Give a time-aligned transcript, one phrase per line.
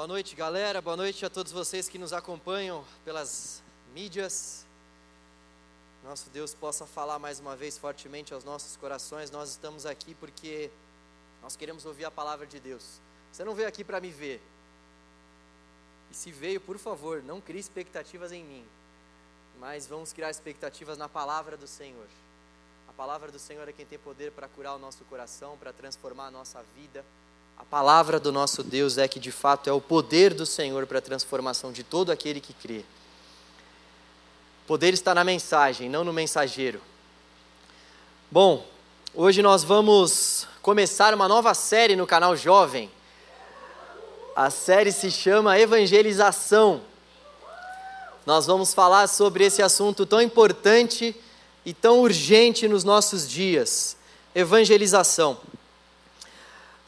[0.00, 0.80] Boa noite, galera.
[0.80, 4.64] Boa noite a todos vocês que nos acompanham pelas mídias.
[6.02, 9.30] Nosso Deus possa falar mais uma vez fortemente aos nossos corações.
[9.30, 10.70] Nós estamos aqui porque
[11.42, 12.98] nós queremos ouvir a palavra de Deus.
[13.30, 14.40] Você não veio aqui para me ver.
[16.10, 18.64] E se veio, por favor, não crie expectativas em mim.
[19.58, 22.06] Mas vamos criar expectativas na palavra do Senhor.
[22.88, 26.28] A palavra do Senhor é quem tem poder para curar o nosso coração, para transformar
[26.28, 27.04] a nossa vida.
[27.60, 30.98] A palavra do nosso Deus é que de fato é o poder do Senhor para
[30.98, 32.78] a transformação de todo aquele que crê.
[34.64, 36.80] O poder está na mensagem, não no mensageiro.
[38.30, 38.66] Bom,
[39.14, 42.90] hoje nós vamos começar uma nova série no canal Jovem.
[44.34, 46.80] A série se chama Evangelização.
[48.24, 51.14] Nós vamos falar sobre esse assunto tão importante
[51.62, 53.98] e tão urgente nos nossos dias:
[54.34, 55.36] evangelização.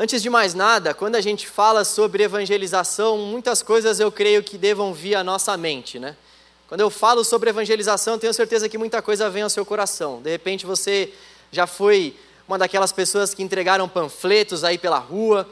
[0.02, 4.58] Antes de mais nada, quando a gente fala sobre evangelização, muitas coisas eu creio que
[4.58, 6.16] devam vir à nossa mente, né?
[6.66, 10.20] Quando eu falo sobre evangelização, tenho certeza que muita coisa vem ao seu coração.
[10.20, 11.12] De repente você
[11.52, 12.16] já foi
[12.48, 15.48] uma daquelas pessoas que entregaram panfletos aí pela rua,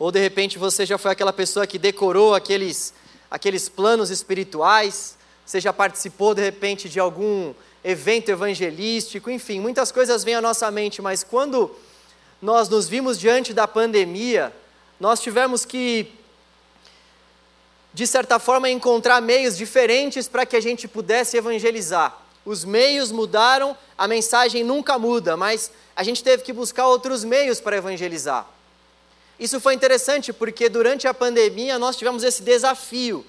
[0.00, 2.92] ou de repente você já foi aquela pessoa que decorou aqueles,
[3.30, 10.24] aqueles planos espirituais, você já participou de repente de algum evento evangelístico, enfim, muitas coisas
[10.24, 11.70] vêm à nossa mente, mas quando
[12.40, 14.52] nós nos vimos diante da pandemia,
[15.00, 16.12] nós tivemos que,
[17.92, 22.22] de certa forma, encontrar meios diferentes para que a gente pudesse evangelizar.
[22.44, 27.60] Os meios mudaram, a mensagem nunca muda, mas a gente teve que buscar outros meios
[27.60, 28.46] para evangelizar.
[29.38, 33.24] Isso foi interessante porque durante a pandemia nós tivemos esse desafio,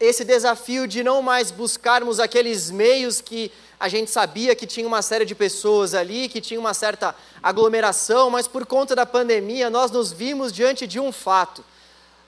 [0.00, 5.02] esse desafio de não mais buscarmos aqueles meios que a gente sabia que tinha uma
[5.02, 9.90] série de pessoas ali, que tinha uma certa aglomeração, mas por conta da pandemia nós
[9.90, 11.64] nos vimos diante de um fato.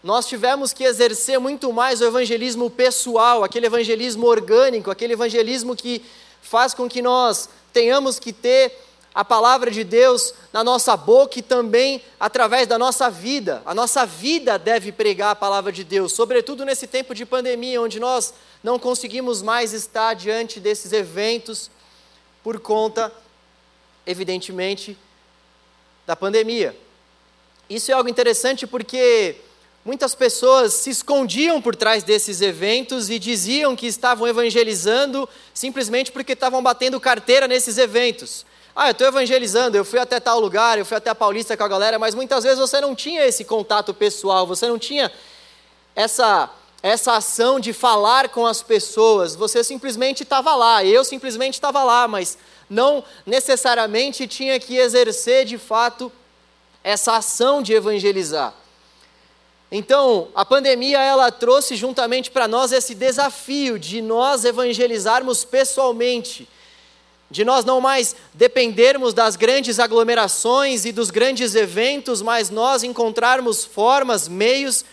[0.02, 6.04] Nós tivemos que exercer muito mais o evangelismo pessoal, aquele evangelismo orgânico, aquele evangelismo que
[6.42, 8.72] faz com que nós tenhamos que ter
[9.16, 13.62] a palavra de Deus na nossa boca e também através da nossa vida.
[13.64, 17.98] A nossa vida deve pregar a palavra de Deus, sobretudo nesse tempo de pandemia, onde
[17.98, 18.34] nós
[18.66, 21.70] não conseguimos mais estar diante desses eventos
[22.42, 23.12] por conta,
[24.04, 24.98] evidentemente,
[26.04, 26.76] da pandemia.
[27.70, 29.36] Isso é algo interessante porque
[29.84, 36.32] muitas pessoas se escondiam por trás desses eventos e diziam que estavam evangelizando simplesmente porque
[36.32, 38.44] estavam batendo carteira nesses eventos.
[38.74, 41.62] Ah, eu estou evangelizando, eu fui até tal lugar, eu fui até a Paulista com
[41.62, 45.12] a galera, mas muitas vezes você não tinha esse contato pessoal, você não tinha
[45.94, 46.50] essa,
[46.82, 52.06] essa ação de falar com as pessoas, você simplesmente estava lá, eu simplesmente estava lá,
[52.06, 52.38] mas
[52.68, 56.12] não necessariamente tinha que exercer de fato
[56.84, 58.54] essa ação de evangelizar.
[59.70, 66.48] Então, a pandemia ela trouxe juntamente para nós esse desafio de nós evangelizarmos pessoalmente
[67.30, 73.64] de nós não mais dependermos das grandes aglomerações e dos grandes eventos, mas nós encontrarmos
[73.64, 74.84] formas, meios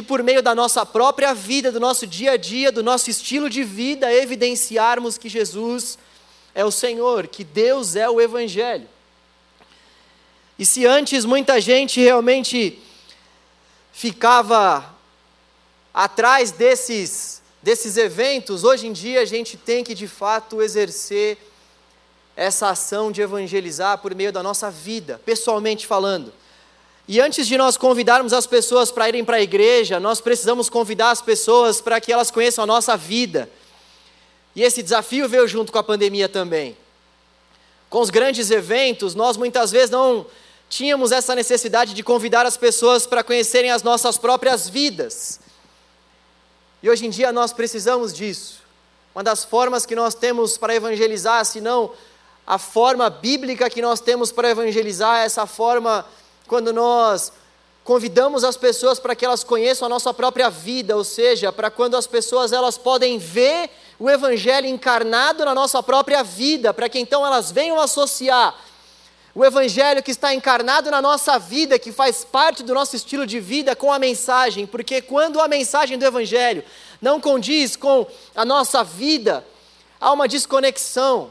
[0.00, 3.64] por meio da nossa própria vida, do nosso dia a dia, do nosso estilo de
[3.64, 5.98] vida, evidenciarmos que Jesus
[6.54, 8.88] é o Senhor, que Deus é o Evangelho.
[10.58, 12.78] E se antes muita gente realmente
[13.92, 14.94] ficava
[15.92, 21.36] atrás desses, desses eventos, hoje em dia a gente tem que de fato exercer
[22.34, 26.32] essa ação de evangelizar por meio da nossa vida, pessoalmente falando.
[27.12, 31.10] E antes de nós convidarmos as pessoas para irem para a igreja, nós precisamos convidar
[31.10, 33.50] as pessoas para que elas conheçam a nossa vida.
[34.56, 36.74] E esse desafio veio junto com a pandemia também.
[37.90, 40.24] Com os grandes eventos, nós muitas vezes não
[40.70, 45.38] tínhamos essa necessidade de convidar as pessoas para conhecerem as nossas próprias vidas.
[46.82, 48.62] E hoje em dia nós precisamos disso.
[49.14, 51.92] Uma das formas que nós temos para evangelizar, se não
[52.46, 56.06] a forma bíblica que nós temos para evangelizar, essa forma
[56.52, 57.32] quando nós
[57.82, 61.96] convidamos as pessoas para que elas conheçam a nossa própria vida, ou seja, para quando
[61.96, 67.24] as pessoas elas podem ver o evangelho encarnado na nossa própria vida, para que então
[67.24, 68.54] elas venham associar
[69.34, 73.40] o evangelho que está encarnado na nossa vida, que faz parte do nosso estilo de
[73.40, 76.62] vida com a mensagem, porque quando a mensagem do evangelho
[77.00, 79.42] não condiz com a nossa vida,
[79.98, 81.30] há uma desconexão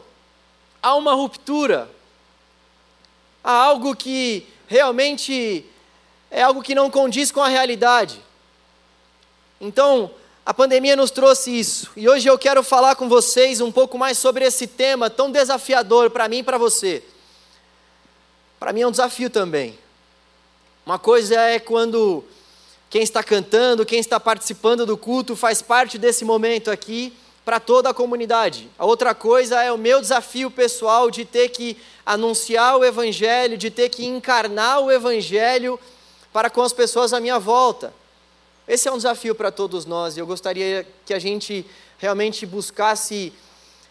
[0.82, 1.88] há uma ruptura,
[3.44, 5.66] há algo que realmente
[6.32, 8.22] é algo que não condiz com a realidade.
[9.60, 10.10] Então,
[10.46, 14.18] a pandemia nos trouxe isso, e hoje eu quero falar com vocês um pouco mais
[14.18, 17.04] sobre esse tema tão desafiador para mim e para você.
[18.58, 19.78] Para mim é um desafio também.
[20.86, 22.24] Uma coisa é quando
[22.90, 27.12] quem está cantando, quem está participando do culto faz parte desse momento aqui
[27.52, 28.70] para toda a comunidade.
[28.80, 31.76] A outra coisa é o meu desafio pessoal de ter que
[32.06, 35.78] anunciar o Evangelho, de ter que encarnar o Evangelho
[36.32, 37.94] para com as pessoas à minha volta.
[38.66, 41.66] Esse é um desafio para todos nós e eu gostaria que a gente
[41.98, 43.34] realmente buscasse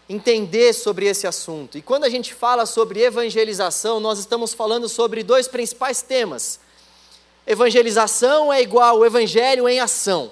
[0.09, 1.77] entender sobre esse assunto.
[1.77, 6.59] E quando a gente fala sobre evangelização, nós estamos falando sobre dois principais temas
[7.47, 10.31] evangelização é igual ao evangelho em ação.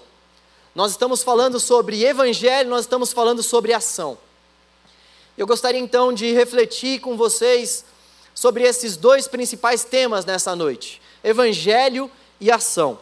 [0.79, 4.17] Nós estamos falando sobre evangelho, nós estamos falando sobre ação.
[5.37, 7.85] Eu gostaria então de refletir com vocês
[8.33, 12.09] sobre esses dois principais temas nessa noite: evangelho
[12.41, 12.97] e ação.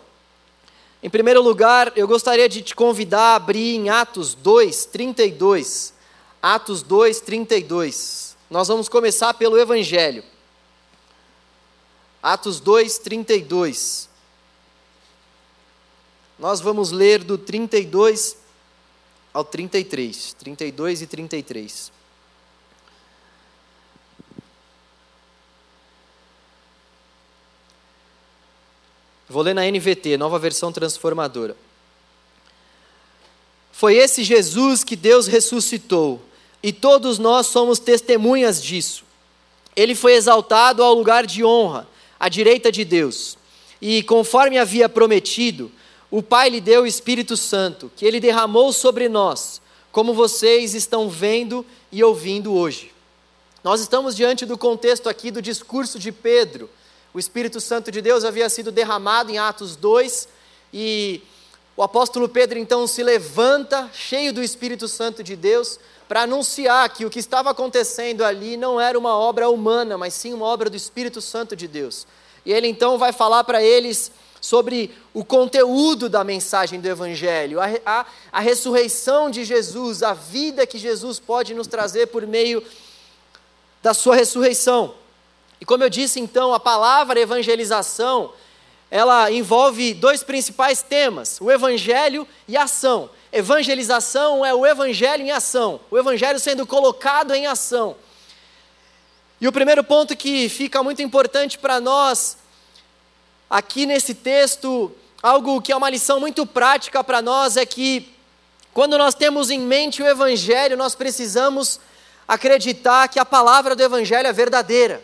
[1.03, 5.93] Em primeiro lugar, eu gostaria de te convidar a abrir em Atos 2, 32.
[6.41, 8.39] Atos 2, 32.
[8.49, 10.25] Nós vamos começar pelo evangelho.
[12.23, 14.16] Atos 2, 32.
[16.39, 18.37] Nós vamos ler do 32
[19.33, 20.35] ao 33.
[20.35, 21.93] 32 e 33.
[29.29, 31.57] Vou ler na NVT, nova versão transformadora.
[33.73, 36.23] Foi esse Jesus que Deus ressuscitou,
[36.63, 39.05] e todos nós somos testemunhas disso.
[39.75, 41.87] Ele foi exaltado ao lugar de honra
[42.19, 43.37] à direita de Deus.
[43.81, 45.71] E conforme havia prometido,
[46.11, 49.61] o Pai lhe deu o Espírito Santo, que ele derramou sobre nós,
[49.91, 52.93] como vocês estão vendo e ouvindo hoje.
[53.65, 56.71] Nós estamos diante do contexto aqui do discurso de Pedro.
[57.13, 60.29] O Espírito Santo de Deus havia sido derramado em Atos 2
[60.73, 61.21] e
[61.77, 65.79] o apóstolo Pedro então se levanta, cheio do Espírito Santo de Deus,
[66.09, 70.33] para anunciar que o que estava acontecendo ali não era uma obra humana, mas sim
[70.33, 72.07] uma obra do Espírito Santo de Deus.
[72.45, 74.13] E ele então vai falar para eles
[74.47, 80.65] sobre o conteúdo da mensagem do Evangelho, a, a, a, ressurreição de Jesus, a vida
[80.65, 82.63] que Jesus pode nos trazer por meio
[83.83, 84.95] da sua ressurreição.
[85.61, 88.33] E como eu disse então, a palavra evangelização,
[88.89, 93.11] ela envolve dois principais temas: o Evangelho e a ação.
[93.33, 97.97] Evangelização é o Evangelho em ação, o Evangelho sendo colocado em ação.
[99.41, 102.39] E o primeiro ponto que fica muito importante para nós,
[103.49, 108.13] aqui nesse texto, algo que é uma lição muito prática para nós, é que
[108.73, 111.81] quando nós temos em mente o Evangelho, nós precisamos
[112.29, 115.03] acreditar que a palavra do Evangelho é verdadeira.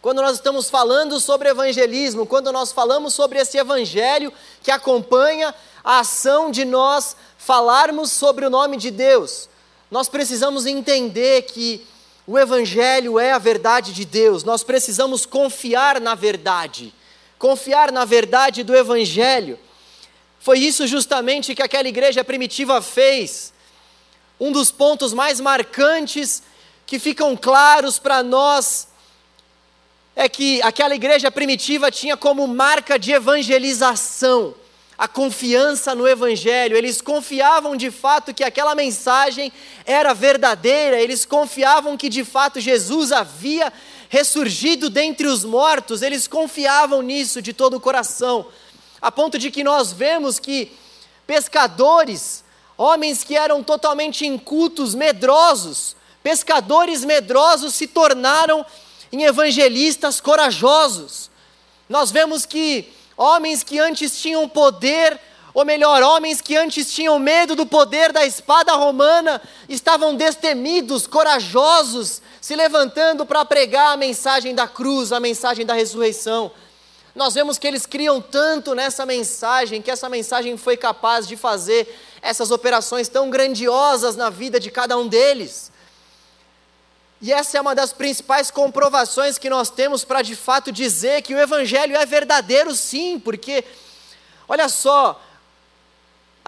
[0.00, 4.32] Quando nós estamos falando sobre evangelismo, quando nós falamos sobre esse evangelho
[4.62, 5.52] que acompanha
[5.82, 9.48] a ação de nós falarmos sobre o nome de Deus,
[9.90, 11.84] nós precisamos entender que
[12.26, 16.94] o evangelho é a verdade de Deus, nós precisamos confiar na verdade,
[17.38, 19.58] confiar na verdade do evangelho.
[20.40, 23.52] Foi isso justamente que aquela igreja primitiva fez.
[24.40, 26.42] Um dos pontos mais marcantes
[26.86, 28.88] que ficam claros para nós
[30.14, 34.54] é que aquela igreja primitiva tinha como marca de evangelização
[34.98, 39.52] a confiança no Evangelho, eles confiavam de fato que aquela mensagem
[39.86, 43.72] era verdadeira, eles confiavam que de fato Jesus havia
[44.08, 48.46] ressurgido dentre os mortos, eles confiavam nisso de todo o coração,
[49.00, 50.72] a ponto de que nós vemos que
[51.26, 52.42] pescadores,
[52.76, 58.64] homens que eram totalmente incultos, medrosos, pescadores medrosos se tornaram
[59.12, 61.30] em evangelistas corajosos.
[61.88, 65.20] Nós vemos que homens que antes tinham poder,
[65.58, 72.22] ou melhor, homens que antes tinham medo do poder da espada romana, estavam destemidos, corajosos,
[72.40, 76.52] se levantando para pregar a mensagem da cruz, a mensagem da ressurreição.
[77.12, 81.92] Nós vemos que eles criam tanto nessa mensagem, que essa mensagem foi capaz de fazer
[82.22, 85.72] essas operações tão grandiosas na vida de cada um deles.
[87.20, 91.34] E essa é uma das principais comprovações que nós temos para de fato dizer que
[91.34, 93.64] o Evangelho é verdadeiro, sim, porque,
[94.48, 95.20] olha só,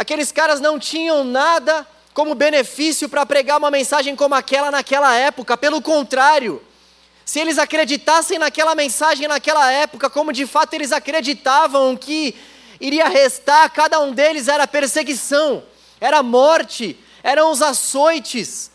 [0.00, 5.58] aqueles caras não tinham nada como benefício para pregar uma mensagem como aquela naquela época,
[5.58, 6.62] pelo contrário,
[7.22, 12.34] se eles acreditassem naquela mensagem naquela época, como de fato eles acreditavam que
[12.80, 15.62] iria restar, cada um deles era perseguição,
[16.00, 18.70] era morte, eram os açoites.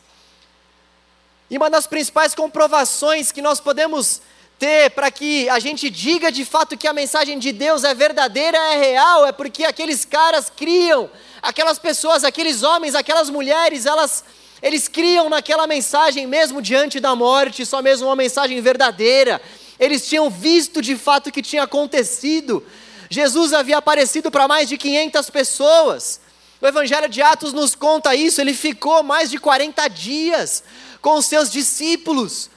[1.49, 4.21] E uma das principais comprovações que nós podemos
[4.57, 8.57] ter para que a gente diga de fato que a mensagem de Deus é verdadeira,
[8.57, 11.09] é real, é porque aqueles caras criam,
[11.41, 14.23] aquelas pessoas, aqueles homens, aquelas mulheres, elas
[14.61, 19.39] eles criam naquela mensagem mesmo diante da morte, só mesmo uma mensagem verdadeira.
[19.79, 22.63] Eles tinham visto de fato o que tinha acontecido.
[23.09, 26.19] Jesus havia aparecido para mais de 500 pessoas.
[26.59, 28.41] O Evangelho de Atos nos conta isso.
[28.41, 30.63] Ele ficou mais de 40 dias
[31.01, 32.49] com os seus discípulos.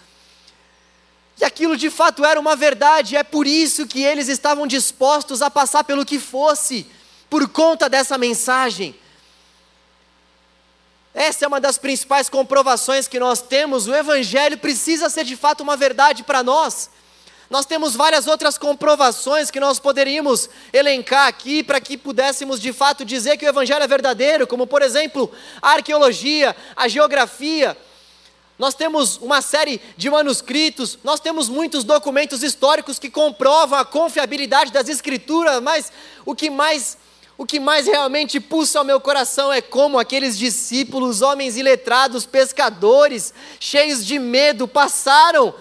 [1.40, 5.50] E aquilo de fato era uma verdade, é por isso que eles estavam dispostos a
[5.50, 6.86] passar pelo que fosse,
[7.30, 8.94] por conta dessa mensagem.
[11.14, 13.86] Essa é uma das principais comprovações que nós temos.
[13.86, 16.90] O Evangelho precisa ser de fato uma verdade para nós.
[17.50, 23.04] Nós temos várias outras comprovações que nós poderíamos elencar aqui para que pudéssemos de fato
[23.04, 27.76] dizer que o Evangelho é verdadeiro, como por exemplo a arqueologia, a geografia,
[28.58, 34.72] nós temos uma série de manuscritos, nós temos muitos documentos históricos que comprovam a confiabilidade
[34.72, 35.92] das escrituras, mas
[36.26, 36.98] o que mais
[37.36, 43.32] o que mais realmente pulsa ao meu coração é como aqueles discípulos, homens iletrados, pescadores,
[43.60, 45.54] cheios de medo, passaram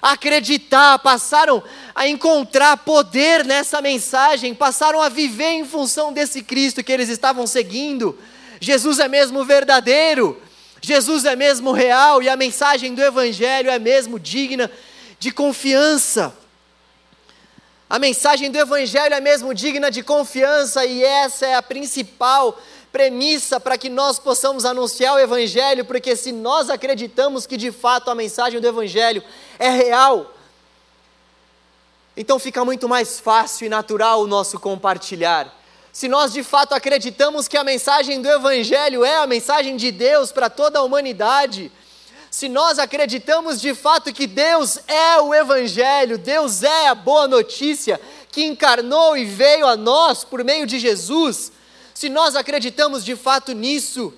[0.00, 1.62] a acreditar, passaram
[1.94, 7.46] a encontrar poder nessa mensagem, passaram a viver em função desse Cristo que eles estavam
[7.46, 8.18] seguindo.
[8.58, 10.40] Jesus é mesmo verdadeiro.
[10.80, 14.70] Jesus é mesmo real e a mensagem do Evangelho é mesmo digna
[15.18, 16.34] de confiança.
[17.88, 22.58] A mensagem do Evangelho é mesmo digna de confiança e essa é a principal
[22.90, 28.10] premissa para que nós possamos anunciar o Evangelho, porque se nós acreditamos que de fato
[28.10, 29.22] a mensagem do Evangelho
[29.58, 30.34] é real,
[32.16, 35.59] então fica muito mais fácil e natural o nosso compartilhar
[35.92, 40.30] se nós de fato acreditamos que a mensagem do Evangelho é a mensagem de Deus
[40.30, 41.70] para toda a humanidade,
[42.30, 48.00] se nós acreditamos de fato que Deus é o Evangelho, Deus é a boa notícia
[48.30, 51.50] que encarnou e veio a nós por meio de Jesus,
[51.92, 54.14] se nós acreditamos de fato nisso,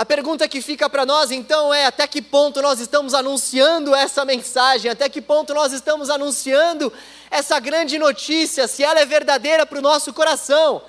[0.00, 4.24] a pergunta que fica para nós então é: até que ponto nós estamos anunciando essa
[4.24, 4.90] mensagem?
[4.90, 6.90] Até que ponto nós estamos anunciando
[7.30, 8.66] essa grande notícia?
[8.66, 10.80] Se ela é verdadeira para o nosso coração?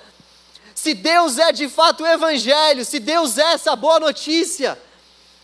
[0.73, 4.79] Se Deus é de fato o Evangelho, se Deus é essa boa notícia?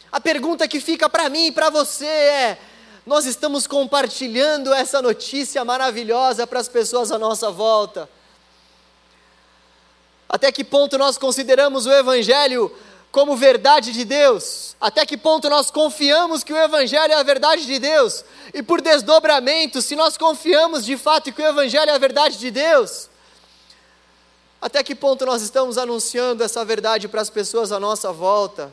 [0.09, 2.57] A pergunta que fica para mim e para você é:
[3.05, 8.09] nós estamos compartilhando essa notícia maravilhosa para as pessoas à nossa volta?
[10.29, 12.73] Até que ponto nós consideramos o Evangelho
[13.11, 14.75] como verdade de Deus?
[14.79, 18.23] Até que ponto nós confiamos que o Evangelho é a verdade de Deus?
[18.53, 22.51] E por desdobramento, se nós confiamos de fato que o Evangelho é a verdade de
[22.51, 23.09] Deus,
[24.61, 28.71] até que ponto nós estamos anunciando essa verdade para as pessoas à nossa volta?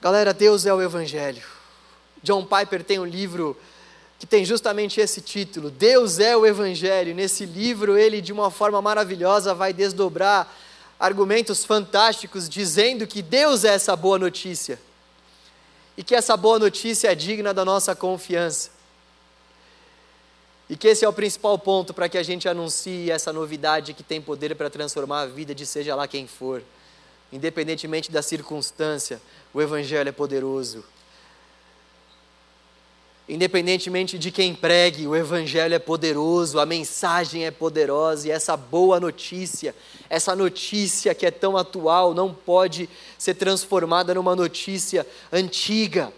[0.00, 1.42] Galera, Deus é o Evangelho.
[2.22, 3.56] John Piper tem um livro
[4.18, 7.14] que tem justamente esse título: Deus é o Evangelho.
[7.14, 10.52] Nesse livro, ele, de uma forma maravilhosa, vai desdobrar
[11.02, 14.78] argumentos fantásticos dizendo que Deus é essa boa notícia
[15.96, 18.70] e que essa boa notícia é digna da nossa confiança.
[20.70, 24.04] E que esse é o principal ponto para que a gente anuncie essa novidade que
[24.04, 26.62] tem poder para transformar a vida de seja lá quem for.
[27.32, 29.20] Independentemente da circunstância,
[29.52, 30.84] o Evangelho é poderoso.
[33.32, 39.00] Independentemente de quem pregue, o Evangelho é poderoso, a mensagem é poderosa e essa boa
[39.00, 39.74] notícia,
[40.10, 46.12] essa notícia que é tão atual, não pode ser transformada numa notícia antiga.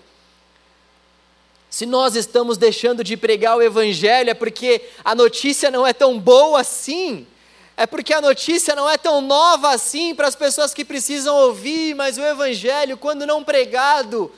[1.71, 6.18] Se nós estamos deixando de pregar o Evangelho, é porque a notícia não é tão
[6.18, 7.28] boa assim,
[7.76, 11.94] é porque a notícia não é tão nova assim para as pessoas que precisam ouvir,
[11.94, 14.33] mas o Evangelho, quando não pregado,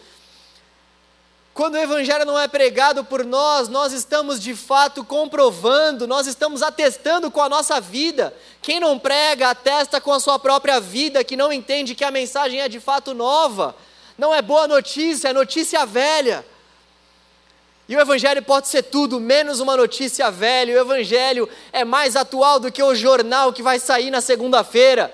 [1.56, 6.62] quando o Evangelho não é pregado por nós, nós estamos de fato comprovando, nós estamos
[6.62, 8.34] atestando com a nossa vida.
[8.60, 12.60] Quem não prega, atesta com a sua própria vida, que não entende que a mensagem
[12.60, 13.74] é de fato nova.
[14.18, 16.44] Não é boa notícia, é notícia velha.
[17.88, 20.76] E o Evangelho pode ser tudo, menos uma notícia velha.
[20.76, 25.10] O Evangelho é mais atual do que o jornal que vai sair na segunda-feira,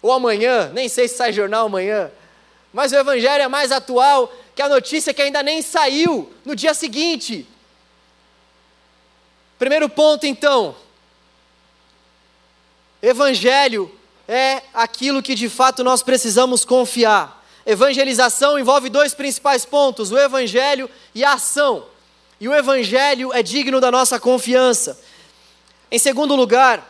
[0.00, 2.08] ou amanhã, nem sei se sai jornal amanhã.
[2.72, 6.74] Mas o Evangelho é mais atual que a notícia que ainda nem saiu no dia
[6.74, 7.46] seguinte.
[9.58, 10.74] Primeiro ponto, então,
[13.02, 13.94] Evangelho
[14.28, 17.44] é aquilo que de fato nós precisamos confiar.
[17.66, 21.86] Evangelização envolve dois principais pontos: o Evangelho e a ação.
[22.40, 24.98] E o Evangelho é digno da nossa confiança.
[25.90, 26.86] Em segundo lugar,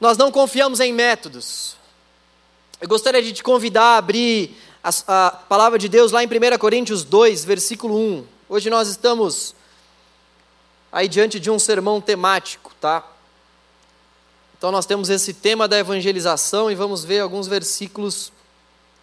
[0.00, 1.76] nós não confiamos em métodos.
[2.82, 6.58] Eu gostaria de te convidar a abrir a, a palavra de Deus lá em 1
[6.58, 8.26] Coríntios 2, versículo 1.
[8.48, 9.54] Hoje nós estamos
[10.90, 13.08] aí diante de um sermão temático, tá?
[14.58, 18.32] Então nós temos esse tema da evangelização e vamos ver alguns versículos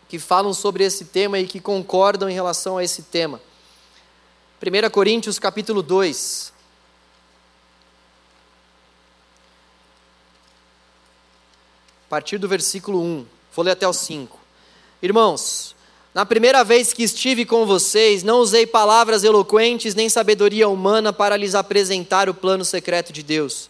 [0.09, 3.39] que falam sobre esse tema e que concordam em relação a esse tema.
[4.61, 6.51] 1 Coríntios capítulo 2.
[12.07, 14.39] A partir do versículo 1, vou ler até o 5.
[15.01, 15.75] Irmãos,
[16.13, 21.37] na primeira vez que estive com vocês, não usei palavras eloquentes nem sabedoria humana para
[21.37, 23.69] lhes apresentar o plano secreto de Deus.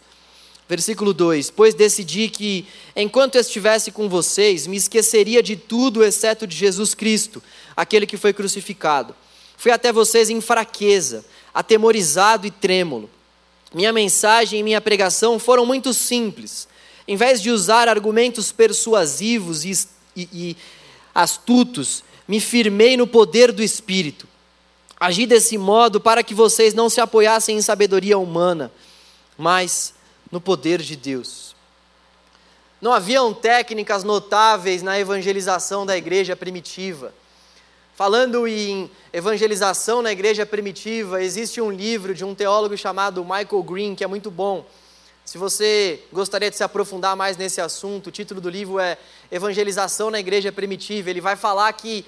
[0.68, 6.56] Versículo 2: Pois decidi que, enquanto estivesse com vocês, me esqueceria de tudo exceto de
[6.56, 7.42] Jesus Cristo,
[7.76, 9.14] aquele que foi crucificado.
[9.56, 13.10] Fui até vocês em fraqueza, atemorizado e trêmulo.
[13.74, 16.66] Minha mensagem e minha pregação foram muito simples.
[17.10, 19.72] Em vez de usar argumentos persuasivos e,
[20.14, 20.56] e, e
[21.12, 24.28] astutos, me firmei no poder do Espírito.
[25.00, 28.70] Agi desse modo para que vocês não se apoiassem em sabedoria humana,
[29.36, 29.92] mas
[30.30, 31.56] no poder de Deus.
[32.80, 37.12] Não haviam técnicas notáveis na evangelização da igreja primitiva.
[37.96, 43.94] Falando em evangelização na igreja primitiva, existe um livro de um teólogo chamado Michael Green,
[43.96, 44.64] que é muito bom.
[45.30, 48.98] Se você gostaria de se aprofundar mais nesse assunto, o título do livro é
[49.30, 51.08] Evangelização na Igreja Primitiva.
[51.08, 52.04] Ele vai falar que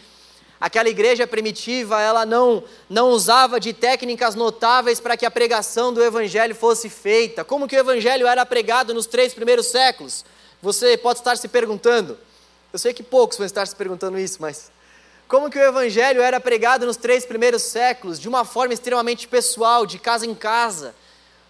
[0.61, 6.03] aquela igreja primitiva, ela não, não usava de técnicas notáveis para que a pregação do
[6.03, 7.45] evangelho fosse feita.
[7.45, 10.25] Como que o evangelho era pregado nos três primeiros séculos?
[10.61, 12.19] Você pode estar se perguntando.
[12.73, 14.73] Eu sei que poucos vão estar se perguntando isso, mas
[15.29, 19.87] como que o evangelho era pregado nos três primeiros séculos, de uma forma extremamente pessoal,
[19.87, 20.93] de casa em casa.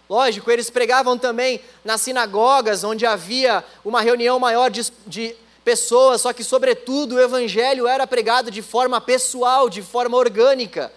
[0.09, 6.33] Lógico, eles pregavam também nas sinagogas, onde havia uma reunião maior de, de pessoas, só
[6.33, 10.91] que, sobretudo, o evangelho era pregado de forma pessoal, de forma orgânica.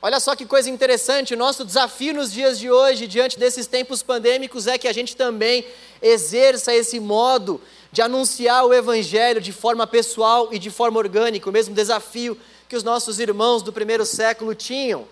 [0.00, 4.00] Olha só que coisa interessante, o nosso desafio nos dias de hoje, diante desses tempos
[4.00, 5.66] pandêmicos, é que a gente também
[6.00, 11.52] exerça esse modo de anunciar o Evangelho de forma pessoal e de forma orgânica, o
[11.52, 15.08] mesmo desafio que os nossos irmãos do primeiro século tinham.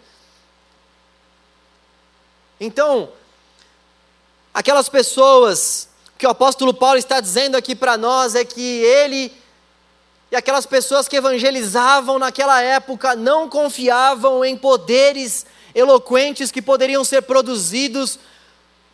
[2.60, 3.10] Então,
[4.52, 9.32] aquelas pessoas que o apóstolo Paulo está dizendo aqui para nós é que ele
[10.30, 17.22] e aquelas pessoas que evangelizavam naquela época não confiavam em poderes eloquentes que poderiam ser
[17.22, 18.18] produzidos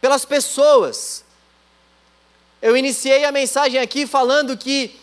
[0.01, 1.25] pelas pessoas.
[2.61, 5.01] Eu iniciei a mensagem aqui falando que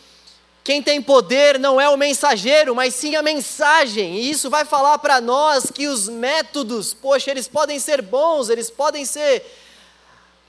[0.63, 4.15] quem tem poder não é o mensageiro, mas sim a mensagem.
[4.15, 8.69] E isso vai falar para nós que os métodos, poxa, eles podem ser bons, eles
[8.69, 9.43] podem ser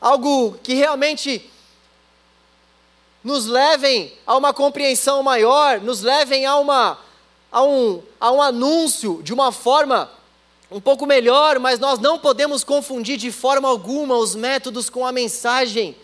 [0.01, 1.51] algo que realmente
[3.23, 6.99] nos levem a uma compreensão maior, nos levem a, uma,
[7.53, 10.11] a, um, a um anúncio de uma forma
[10.71, 15.13] um pouco melhor, mas nós não podemos confundir de forma alguma os métodos com a
[15.13, 15.97] mensagem.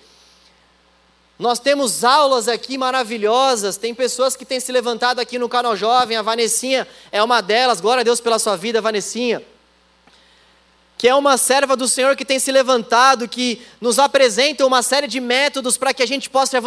[1.39, 6.17] Nós temos aulas aqui maravilhosas, tem pessoas que têm se levantado aqui no canal Jovem,
[6.17, 9.43] a Vanessinha é uma delas, glória a Deus pela sua vida, Vanessinha.
[10.97, 15.07] Que é uma serva do Senhor que tem se levantado, que nos apresenta uma série
[15.07, 16.59] de métodos para que a gente possa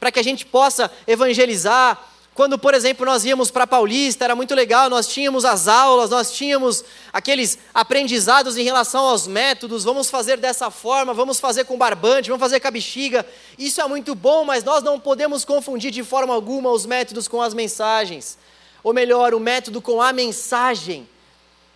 [0.00, 4.54] para que a gente possa evangelizar, quando, por exemplo, nós íamos para Paulista, era muito
[4.54, 10.38] legal, nós tínhamos as aulas, nós tínhamos aqueles aprendizados em relação aos métodos, vamos fazer
[10.38, 13.26] dessa forma, vamos fazer com barbante, vamos fazer com a bexiga.
[13.58, 17.42] Isso é muito bom, mas nós não podemos confundir de forma alguma os métodos com
[17.42, 18.38] as mensagens.
[18.82, 21.06] Ou melhor, o método com a mensagem.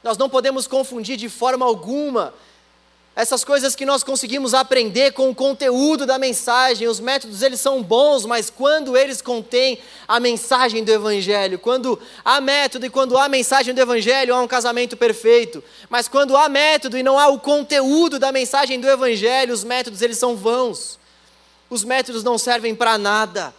[0.02, 2.32] Nós não podemos confundir de forma alguma
[3.16, 7.82] essas coisas que nós conseguimos aprender com o conteúdo da mensagem, os métodos eles são
[7.82, 13.26] bons, mas quando eles contêm a mensagem do evangelho, quando há método e quando há
[13.26, 15.64] mensagem do evangelho, há um casamento perfeito.
[15.88, 20.02] Mas quando há método e não há o conteúdo da mensagem do evangelho, os métodos
[20.02, 20.98] eles são vãos.
[21.70, 23.54] Os métodos não servem para nada.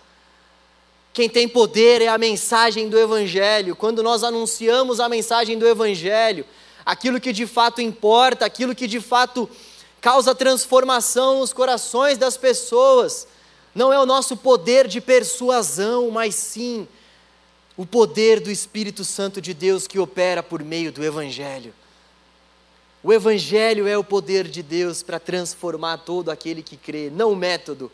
[1.12, 3.76] Quem tem poder é a mensagem do evangelho.
[3.76, 6.46] Quando nós anunciamos a mensagem do evangelho,
[6.88, 9.50] aquilo que de fato importa, aquilo que de fato
[10.00, 13.28] causa transformação nos corações das pessoas.
[13.76, 16.88] Não é o nosso poder de persuasão, mas sim
[17.76, 21.74] o poder do Espírito Santo de Deus que opera por meio do Evangelho.
[23.04, 27.36] O Evangelho é o poder de Deus para transformar todo aquele que crê, não o
[27.36, 27.92] método.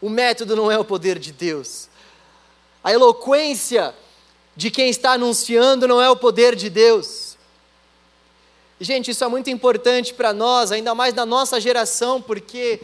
[0.00, 1.88] O método não é o poder de Deus.
[2.82, 3.94] A eloquência
[4.56, 7.31] de quem está anunciando não é o poder de Deus.
[8.82, 12.80] Gente, isso é muito importante para nós, ainda mais na nossa geração, porque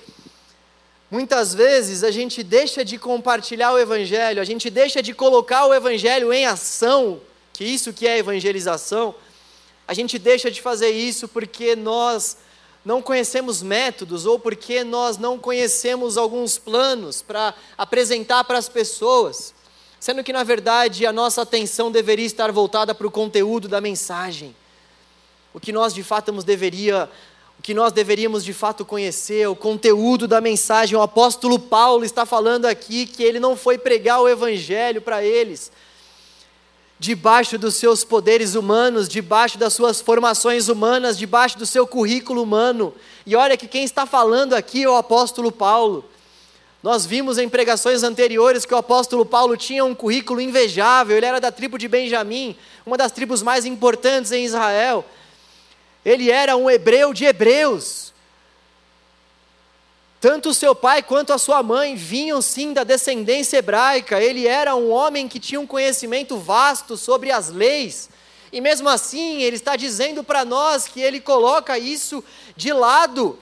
[1.11, 5.75] muitas vezes a gente deixa de compartilhar o Evangelho, a gente deixa de colocar o
[5.75, 7.21] Evangelho em ação,
[7.53, 9.13] que isso que é evangelização,
[9.89, 12.37] a gente deixa de fazer isso porque nós
[12.85, 19.53] não conhecemos métodos ou porque nós não conhecemos alguns planos para apresentar para as pessoas,
[19.99, 24.55] sendo que na verdade a nossa atenção deveria estar voltada para o conteúdo da mensagem.
[25.53, 27.09] O que nós de fato deveria,
[27.59, 30.97] o que nós deveríamos de fato conhecer, o conteúdo da mensagem.
[30.97, 35.71] O apóstolo Paulo está falando aqui que ele não foi pregar o evangelho para eles
[36.99, 42.93] debaixo dos seus poderes humanos, debaixo das suas formações humanas, debaixo do seu currículo humano.
[43.25, 46.05] E olha que quem está falando aqui é o apóstolo Paulo.
[46.83, 51.41] Nós vimos em pregações anteriores que o apóstolo Paulo tinha um currículo invejável, ele era
[51.41, 55.05] da tribo de Benjamim, uma das tribos mais importantes em Israel.
[56.09, 58.15] Ele era um hebreu de hebreus.
[60.21, 64.21] Tanto seu pai quanto a sua mãe vinham sim da descendência hebraica.
[64.21, 68.09] Ele era um homem que tinha um conhecimento vasto sobre as leis.
[68.51, 72.25] E mesmo assim, ele está dizendo para nós que ele coloca isso
[72.57, 73.39] de lado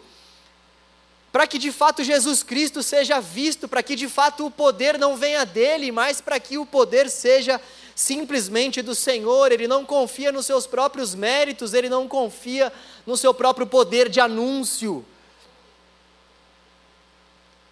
[1.36, 5.18] para que de fato Jesus Cristo seja visto, para que de fato o poder não
[5.18, 7.60] venha dele, mas para que o poder seja
[7.96, 9.50] simplesmente do Senhor.
[9.50, 12.72] Ele não confia nos seus próprios méritos, ele não confia
[13.06, 15.04] no seu próprio poder de anúncio.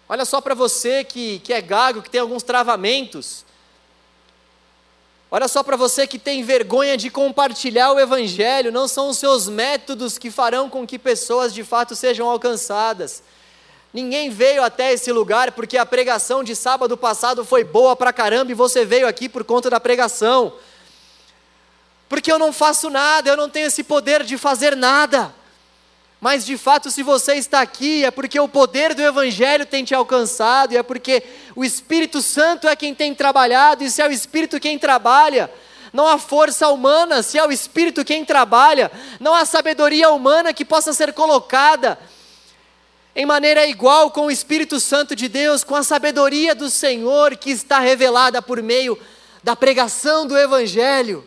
[0.09, 3.45] Olha só para você que, que é gago, que tem alguns travamentos.
[5.29, 9.47] Olha só para você que tem vergonha de compartilhar o Evangelho, não são os seus
[9.47, 13.23] métodos que farão com que pessoas de fato sejam alcançadas.
[13.95, 18.51] Ninguém veio até esse lugar porque a pregação de sábado passado foi boa pra caramba
[18.51, 20.51] e você veio aqui por conta da pregação.
[22.09, 25.33] Porque eu não faço nada, eu não tenho esse poder de fazer nada.
[26.19, 29.95] Mas de fato, se você está aqui, é porque o poder do Evangelho tem te
[29.95, 31.23] alcançado, e é porque
[31.55, 35.49] o Espírito Santo é quem tem trabalhado, e se é o Espírito quem trabalha,
[35.93, 40.65] não há força humana, se é o Espírito quem trabalha, não há sabedoria humana que
[40.65, 41.97] possa ser colocada
[43.15, 47.49] em maneira igual com o Espírito Santo de Deus, com a sabedoria do Senhor que
[47.49, 48.99] está revelada por meio
[49.41, 51.25] da pregação do Evangelho.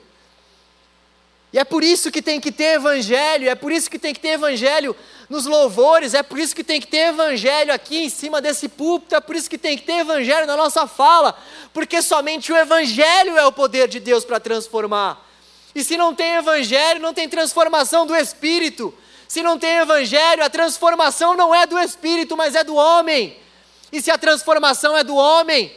[1.51, 4.20] E é por isso que tem que ter Evangelho, é por isso que tem que
[4.20, 4.94] ter Evangelho
[5.31, 9.14] nos louvores, é por isso que tem que ter Evangelho aqui em cima desse púlpito,
[9.14, 11.35] é por isso que tem que ter Evangelho na nossa fala,
[11.72, 15.27] porque somente o Evangelho é o poder de Deus para transformar.
[15.74, 18.92] E se não tem Evangelho, não tem transformação do Espírito.
[19.29, 23.37] Se não tem evangelho, a transformação não é do espírito, mas é do homem.
[23.93, 25.71] E se a transformação é do homem,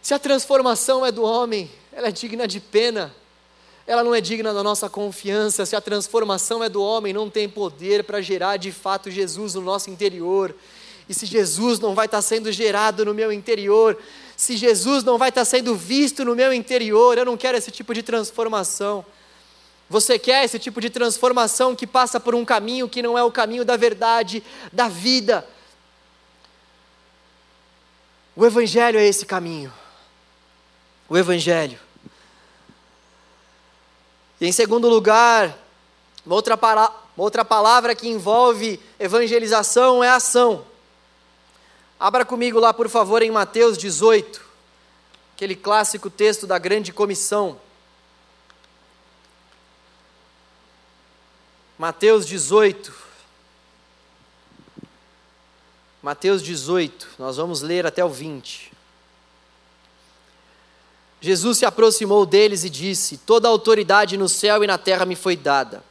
[0.00, 3.14] se a transformação é do homem, ela é digna de pena.
[3.84, 5.66] Ela não é digna da nossa confiança.
[5.66, 9.60] Se a transformação é do homem, não tem poder para gerar de fato Jesus no
[9.60, 10.54] nosso interior.
[11.08, 13.98] E se Jesus não vai estar sendo gerado no meu interior,
[14.36, 17.92] se Jesus não vai estar sendo visto no meu interior, eu não quero esse tipo
[17.92, 19.04] de transformação.
[19.92, 23.30] Você quer esse tipo de transformação que passa por um caminho que não é o
[23.30, 25.46] caminho da verdade, da vida.
[28.34, 29.70] O Evangelho é esse caminho.
[31.10, 31.78] O Evangelho.
[34.40, 35.58] E em segundo lugar,
[36.24, 40.64] uma outra, para, uma outra palavra que envolve evangelização é ação.
[42.00, 44.40] Abra comigo lá, por favor, em Mateus 18,
[45.36, 47.60] aquele clássico texto da grande comissão.
[51.82, 52.94] Mateus 18.
[56.00, 58.70] Mateus 18, nós vamos ler até o 20.
[61.20, 65.16] Jesus se aproximou deles e disse: Toda a autoridade no céu e na terra me
[65.16, 65.82] foi dada.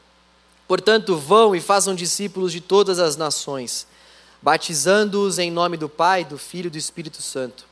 [0.65, 3.85] Portanto, vão e façam discípulos de todas as nações,
[4.41, 7.65] batizando-os em nome do Pai, do Filho e do Espírito Santo.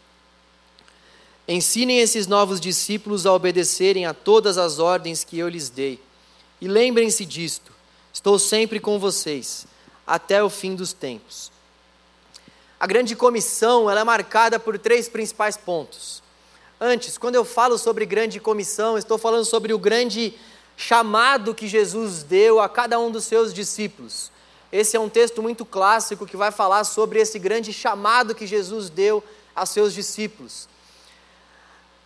[1.48, 6.04] Ensinem esses novos discípulos a obedecerem a todas as ordens que eu lhes dei.
[6.60, 7.79] E lembrem-se disto:
[8.20, 9.66] Estou sempre com vocês,
[10.06, 11.50] até o fim dos tempos.
[12.78, 16.22] A grande comissão ela é marcada por três principais pontos.
[16.82, 20.34] Antes, quando eu falo sobre grande comissão, estou falando sobre o grande
[20.76, 24.34] chamado que Jesus deu a cada um dos seus discípulos.
[24.70, 28.90] Esse é um texto muito clássico que vai falar sobre esse grande chamado que Jesus
[28.90, 29.24] deu
[29.56, 30.68] aos seus discípulos.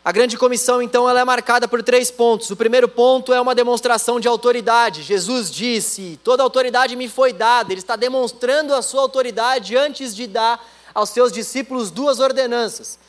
[0.06, 2.50] A grande comissão, então, ela é marcada por três pontos.
[2.52, 5.02] O primeiro ponto é uma demonstração de autoridade.
[5.02, 7.72] Jesus disse: Toda autoridade me foi dada.
[7.72, 10.62] Ele está demonstrando a sua autoridade antes de dar
[10.94, 13.00] aos seus discípulos duas ordenanças.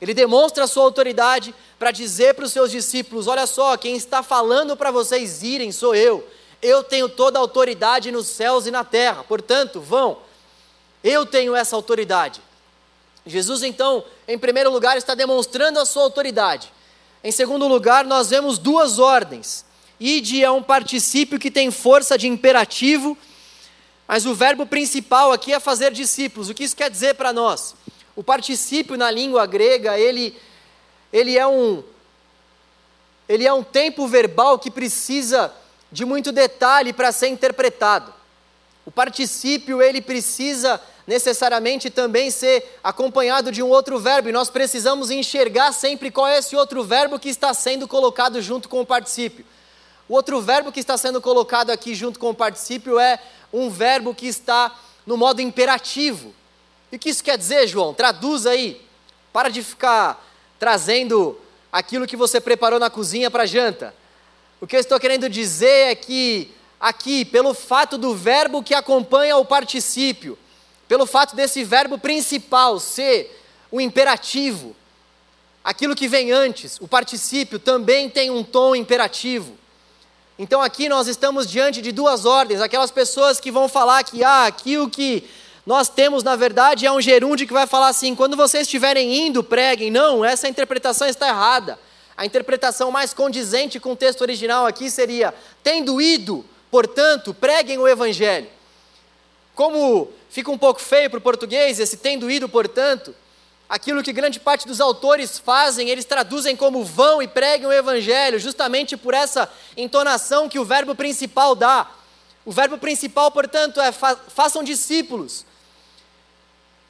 [0.00, 4.20] Ele demonstra a sua autoridade para dizer para os seus discípulos: Olha só, quem está
[4.20, 6.26] falando para vocês irem sou eu.
[6.60, 9.22] Eu tenho toda a autoridade nos céus e na terra.
[9.22, 10.18] Portanto, vão.
[11.04, 12.40] Eu tenho essa autoridade.
[13.24, 16.72] Jesus, então, em primeiro lugar, está demonstrando a sua autoridade.
[17.22, 19.62] Em segundo lugar, nós vemos duas ordens.
[20.00, 23.16] Ide é um particípio que tem força de imperativo,
[24.08, 26.48] mas o verbo principal aqui é fazer discípulos.
[26.48, 27.74] O que isso quer dizer para nós?
[28.16, 30.34] O particípio na língua grega, ele,
[31.12, 31.84] ele, é um,
[33.28, 35.52] ele é um tempo verbal que precisa
[35.90, 38.14] de muito detalhe para ser interpretado.
[38.86, 45.10] O particípio ele precisa necessariamente também ser acompanhado de um outro verbo, e nós precisamos
[45.10, 49.44] enxergar sempre qual é esse outro verbo que está sendo colocado junto com o particípio.
[50.08, 53.18] O outro verbo que está sendo colocado aqui junto com o particípio é
[53.52, 56.34] um verbo que está no modo imperativo.
[56.90, 57.94] E o que isso quer dizer, João?
[57.94, 58.80] Traduz aí.
[59.32, 60.22] Para de ficar
[60.58, 61.38] trazendo
[61.72, 63.94] aquilo que você preparou na cozinha para janta.
[64.60, 69.36] O que eu estou querendo dizer é que aqui, pelo fato do verbo que acompanha
[69.36, 70.38] o particípio,
[70.92, 74.76] pelo fato desse verbo principal ser o imperativo,
[75.64, 79.54] aquilo que vem antes, o particípio, também tem um tom imperativo.
[80.38, 84.44] Então aqui nós estamos diante de duas ordens, aquelas pessoas que vão falar que ah,
[84.44, 85.26] aqui o que
[85.64, 89.42] nós temos na verdade é um gerúndio que vai falar assim: quando vocês estiverem indo,
[89.42, 89.90] preguem.
[89.90, 91.78] Não, essa interpretação está errada.
[92.14, 97.88] A interpretação mais condizente com o texto original aqui seria: tendo ido, portanto, preguem o
[97.88, 98.60] evangelho.
[99.54, 103.14] Como fica um pouco feio para o português esse tendo ido, portanto,
[103.68, 108.38] aquilo que grande parte dos autores fazem, eles traduzem como vão e preguem o evangelho,
[108.38, 111.90] justamente por essa entonação que o verbo principal dá.
[112.44, 115.44] O verbo principal, portanto, é fa façam discípulos.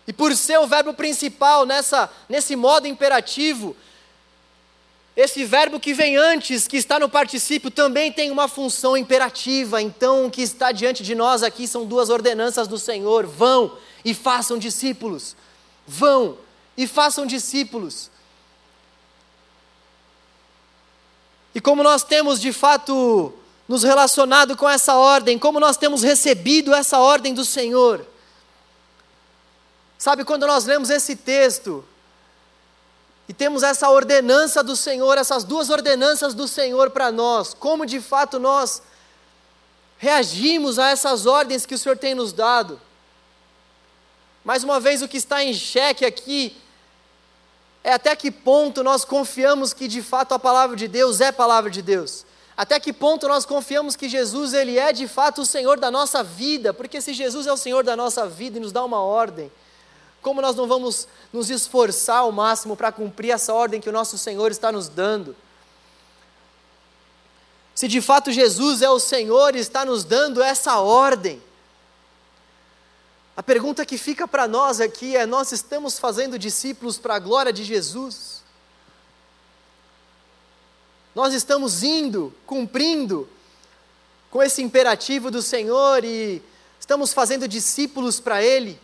[0.07, 3.77] E por ser o verbo principal nessa, nesse modo imperativo,
[5.17, 9.83] esse verbo que vem antes, que está no particípio, também tem uma função imperativa.
[9.83, 14.15] Então, o que está diante de nós aqui são duas ordenanças do Senhor: vão e
[14.15, 15.37] façam discípulos.
[15.87, 16.39] Vão
[16.77, 18.11] e façam discípulos.
[21.55, 23.35] E como nós temos de fato
[23.69, 28.07] nos relacionado com essa ordem, como nós temos recebido essa ordem do Senhor.
[29.99, 31.85] Sabe, quando nós lemos esse texto,
[33.33, 37.99] e temos essa ordenança do Senhor, essas duas ordenanças do Senhor para nós, como de
[37.99, 38.83] fato nós
[39.97, 42.79] reagimos a essas ordens que o Senhor tem nos dado.
[44.45, 46.55] Mais uma vez, o que está em xeque aqui
[47.83, 51.71] é até que ponto nós confiamos que de fato a palavra de Deus é palavra
[51.71, 52.27] de Deus.
[52.55, 56.23] Até que ponto nós confiamos que Jesus ele é de fato o Senhor da nossa
[56.23, 56.75] vida?
[56.75, 59.51] Porque se Jesus é o Senhor da nossa vida e nos dá uma ordem,
[60.21, 64.19] como nós não vamos nos esforçar ao máximo para cumprir essa ordem que o nosso
[64.19, 65.35] Senhor está nos dando?
[67.75, 71.43] Se de fato Jesus é o Senhor e está nos dando essa ordem,
[73.37, 77.53] a pergunta que fica para nós aqui é: nós estamos fazendo discípulos para a glória
[77.53, 78.43] de Jesus?
[81.15, 83.29] Nós estamos indo, cumprindo
[84.31, 86.43] com esse imperativo do Senhor e
[86.81, 88.81] estamos fazendo discípulos para Ele?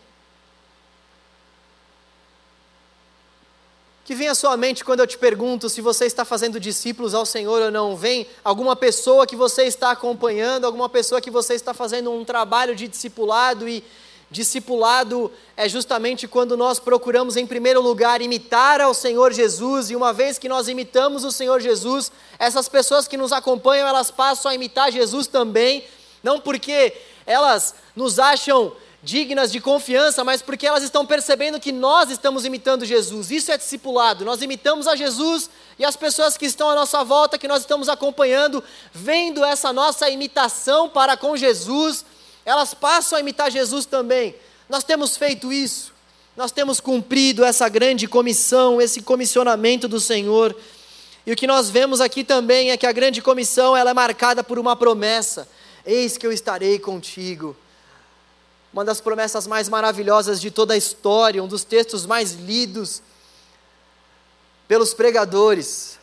[4.09, 7.27] Que vem à sua mente quando eu te pergunto se você está fazendo discípulos ao
[7.27, 7.95] Senhor ou não?
[7.95, 12.75] Vem alguma pessoa que você está acompanhando, alguma pessoa que você está fazendo um trabalho
[12.75, 13.85] de discipulado e
[14.31, 20.11] discipulado é justamente quando nós procuramos em primeiro lugar imitar ao Senhor Jesus e uma
[20.11, 24.55] vez que nós imitamos o Senhor Jesus, essas pessoas que nos acompanham, elas passam a
[24.55, 25.85] imitar Jesus também,
[26.23, 26.95] não porque
[27.27, 32.85] elas nos acham dignas de confiança, mas porque elas estão percebendo que nós estamos imitando
[32.85, 33.31] Jesus.
[33.31, 34.25] Isso é discipulado.
[34.25, 37.89] Nós imitamos a Jesus e as pessoas que estão à nossa volta, que nós estamos
[37.89, 42.05] acompanhando, vendo essa nossa imitação para com Jesus,
[42.45, 44.35] elas passam a imitar Jesus também.
[44.69, 45.95] Nós temos feito isso.
[46.37, 50.55] Nós temos cumprido essa grande comissão, esse comissionamento do Senhor.
[51.25, 54.43] E o que nós vemos aqui também é que a grande comissão ela é marcada
[54.43, 55.49] por uma promessa:
[55.85, 57.57] Eis que eu estarei contigo
[58.73, 63.03] uma das promessas mais maravilhosas de toda a história, um dos textos mais lidos
[64.67, 65.99] pelos pregadores.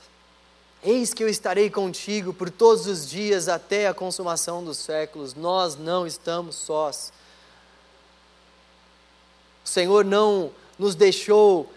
[0.84, 5.34] Eis que eu estarei contigo por todos os dias até a consumação dos séculos.
[5.34, 7.12] Nós não estamos sós.
[9.64, 11.72] O Senhor não nos deixou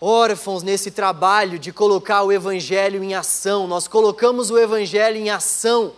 [0.00, 3.66] órfãos nesse trabalho de colocar o Evangelho em ação.
[3.66, 5.92] Nós colocamos o Evangelho em ação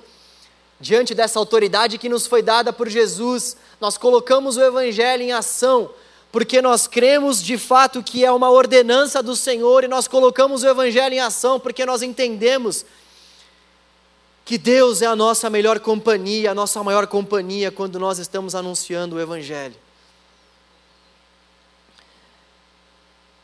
[0.81, 5.91] diante dessa autoridade que nos foi dada por Jesus nós colocamos o Evangelho em ação,
[6.31, 10.69] porque nós cremos de fato que é uma ordenança do Senhor e nós colocamos o
[10.69, 12.85] Evangelho em ação, porque nós entendemos
[14.45, 19.17] que Deus é a nossa melhor companhia, a nossa maior companhia quando nós estamos anunciando
[19.17, 19.77] o Evangelho.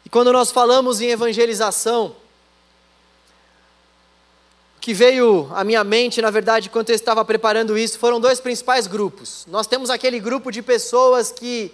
[0.05, 2.14] E quando nós falamos em evangelização,
[4.87, 8.87] que veio à minha mente, na verdade, quando eu estava preparando isso, foram dois principais
[8.87, 9.44] grupos.
[9.49, 11.72] Nós temos aquele grupo de pessoas que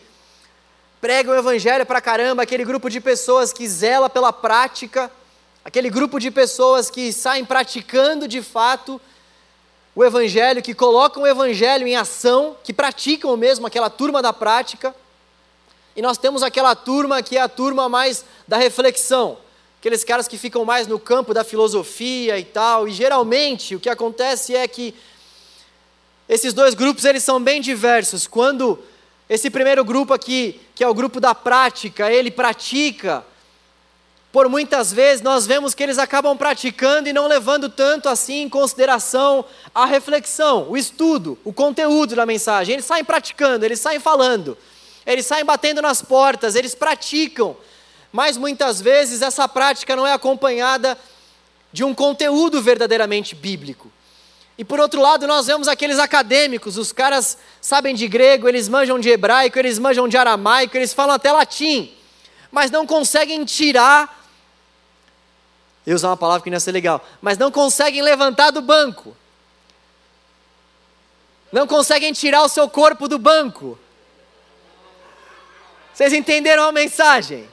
[0.99, 5.13] pregam o evangelho pra caramba, aquele grupo de pessoas que zela pela prática,
[5.63, 8.99] aquele grupo de pessoas que saem praticando de fato
[9.95, 14.95] o evangelho, que colocam o evangelho em ação, que praticam mesmo aquela turma da prática.
[15.95, 19.37] E nós temos aquela turma que é a turma mais da reflexão,
[19.83, 22.87] aqueles caras que ficam mais no campo da filosofia e tal.
[22.87, 24.95] E geralmente o que acontece é que
[26.29, 28.29] esses dois grupos eles são bem diversos.
[28.29, 28.79] Quando
[29.29, 33.27] esse primeiro grupo aqui, que é o grupo da prática, ele pratica
[34.31, 38.49] por muitas vezes nós vemos que eles acabam praticando e não levando tanto assim em
[38.49, 42.75] consideração a reflexão, o estudo, o conteúdo da mensagem.
[42.75, 44.57] Eles saem praticando, eles saem falando,
[45.05, 47.57] eles saem batendo nas portas, eles praticam,
[48.13, 50.99] mas muitas vezes essa prática não é acompanhada
[51.73, 53.91] de um conteúdo verdadeiramente bíblico.
[54.59, 59.01] E por outro lado, nós vemos aqueles acadêmicos, os caras sabem de grego, eles manjam
[59.01, 61.93] de hebraico, eles manjam de aramaico, eles falam até latim,
[62.51, 64.23] mas não conseguem tirar
[65.87, 69.17] eu usar uma palavra que não ia ser legal, mas não conseguem levantar do banco.
[71.51, 73.79] Não conseguem tirar o seu corpo do banco.
[75.93, 77.49] Vocês entenderam a mensagem?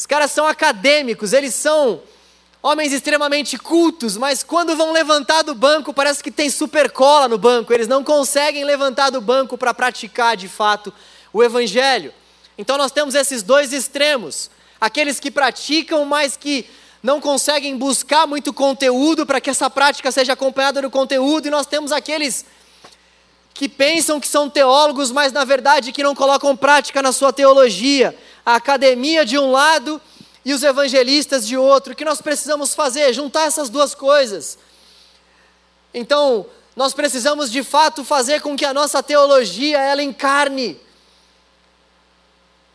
[0.00, 2.00] Os caras são acadêmicos, eles são
[2.62, 7.36] homens extremamente cultos, mas quando vão levantar do banco, parece que tem super cola no
[7.36, 10.90] banco, eles não conseguem levantar do banco para praticar de fato
[11.34, 12.14] o evangelho.
[12.56, 16.64] Então nós temos esses dois extremos: aqueles que praticam, mas que
[17.02, 21.66] não conseguem buscar muito conteúdo para que essa prática seja acompanhada do conteúdo, e nós
[21.66, 22.46] temos aqueles
[23.52, 28.16] que pensam que são teólogos, mas na verdade que não colocam prática na sua teologia.
[28.44, 30.00] A academia de um lado
[30.44, 31.92] e os evangelistas de outro.
[31.92, 33.12] O que nós precisamos fazer?
[33.12, 34.58] Juntar essas duas coisas.
[35.92, 40.80] Então, nós precisamos de fato fazer com que a nossa teologia ela encarne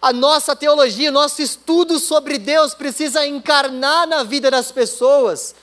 [0.05, 5.55] a nossa teologia, nosso estudo sobre Deus precisa encarnar na vida das pessoas.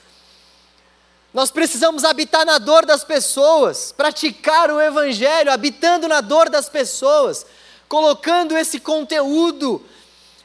[1.33, 7.45] Nós precisamos habitar na dor das pessoas, praticar o Evangelho, habitando na dor das pessoas,
[7.93, 9.79] colocando esse conteúdo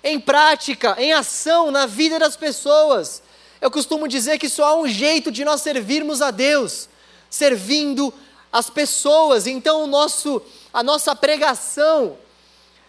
[0.05, 3.23] em prática, em ação na vida das pessoas.
[3.59, 6.91] Eu costumo dizer que só há um jeito de nós servirmos a Deus,
[7.31, 8.13] servindo
[8.53, 9.47] as pessoas.
[9.47, 10.43] Então, nosso,
[10.75, 12.19] a nossa pregação,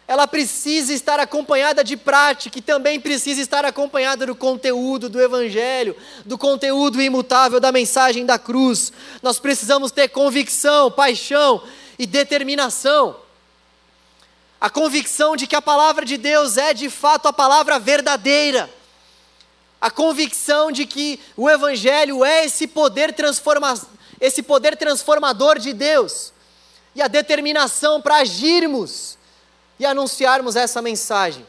[0.05, 5.95] ela precisa estar acompanhada de prática e também precisa estar acompanhada do conteúdo do Evangelho,
[6.25, 8.91] do conteúdo imutável da mensagem da cruz.
[9.23, 11.63] Nós precisamos ter convicção, paixão
[11.97, 13.28] e determinação.
[14.61, 18.69] A convicção de que a palavra de Deus é de fato a palavra verdadeira.
[19.79, 23.79] A convicção de que o Evangelho é esse poder, transforma,
[24.19, 26.33] esse poder transformador de Deus.
[26.93, 29.17] E a determinação para agirmos
[29.79, 31.47] e anunciarmos essa mensagem.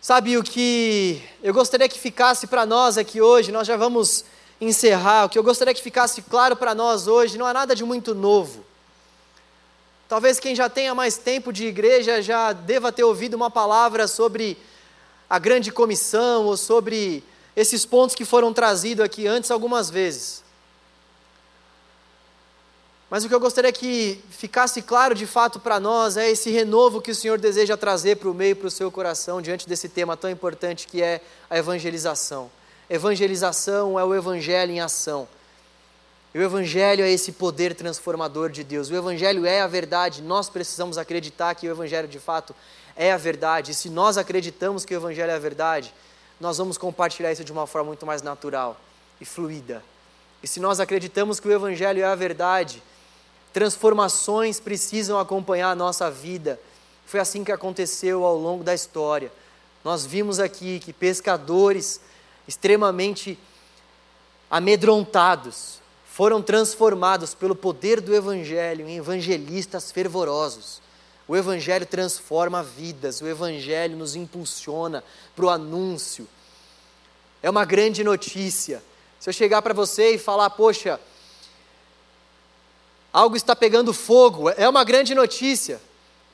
[0.00, 4.24] Sabe o que eu gostaria que ficasse para nós aqui hoje, nós já vamos
[4.60, 5.24] encerrar.
[5.24, 8.14] O que eu gostaria que ficasse claro para nós hoje não há nada de muito
[8.14, 8.64] novo.
[10.08, 14.56] Talvez quem já tenha mais tempo de igreja já deva ter ouvido uma palavra sobre
[15.28, 17.24] a grande comissão ou sobre
[17.56, 20.44] esses pontos que foram trazidos aqui antes algumas vezes.
[23.08, 27.00] Mas o que eu gostaria que ficasse claro de fato para nós é esse renovo
[27.00, 30.16] que o Senhor deseja trazer para o meio, para o seu coração, diante desse tema
[30.16, 32.50] tão importante que é a evangelização.
[32.90, 35.28] Evangelização é o evangelho em ação.
[36.38, 38.90] O evangelho é esse poder transformador de Deus.
[38.90, 40.22] O evangelho é a verdade.
[40.22, 42.54] Nós precisamos acreditar que o evangelho de fato
[42.94, 43.72] é a verdade.
[43.72, 45.92] E se nós acreditamos que o evangelho é a verdade,
[46.38, 48.78] nós vamos compartilhar isso de uma forma muito mais natural
[49.20, 49.82] e fluida.
[50.42, 52.82] E se nós acreditamos que o evangelho é a verdade,
[53.56, 56.60] Transformações precisam acompanhar a nossa vida.
[57.06, 59.32] Foi assim que aconteceu ao longo da história.
[59.82, 61.98] Nós vimos aqui que pescadores
[62.46, 63.38] extremamente
[64.50, 65.80] amedrontados
[66.16, 70.80] foram transformados pelo poder do Evangelho em evangelistas fervorosos.
[71.28, 76.26] O Evangelho transforma vidas, o Evangelho nos impulsiona para o anúncio.
[77.42, 78.82] É uma grande notícia.
[79.20, 80.98] Se eu chegar para você e falar, poxa,
[83.12, 85.78] algo está pegando fogo, é uma grande notícia.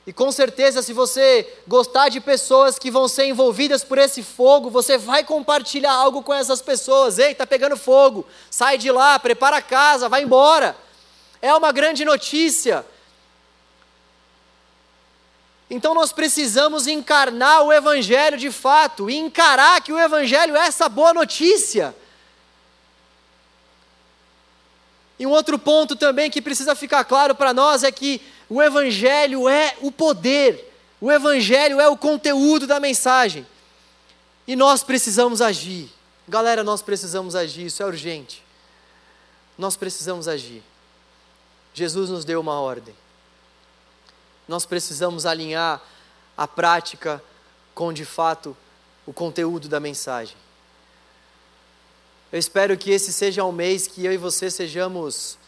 [0.05, 4.69] E com certeza, se você gostar de pessoas que vão ser envolvidas por esse fogo,
[4.69, 7.17] você vai compartilhar algo com essas pessoas.
[7.19, 10.75] Ei, está pegando fogo, sai de lá, prepara a casa, vai embora.
[11.41, 12.85] É uma grande notícia.
[15.69, 20.89] Então nós precisamos encarnar o Evangelho de fato, e encarar que o Evangelho é essa
[20.89, 21.95] boa notícia.
[25.17, 28.21] E um outro ponto também que precisa ficar claro para nós é que
[28.53, 33.47] o Evangelho é o poder, o Evangelho é o conteúdo da mensagem.
[34.47, 35.89] E nós precisamos agir.
[36.27, 38.43] Galera, nós precisamos agir, isso é urgente.
[39.57, 40.61] nós precisamos agir.
[41.73, 42.95] Jesus nos deu uma ordem.
[44.47, 45.81] Nós precisamos alinhar
[46.37, 47.23] a prática
[47.73, 48.55] com de fato
[49.03, 50.37] o conteúdo da mensagem.
[52.31, 55.39] Eu espero que esse seja um mês que eu e você sejamos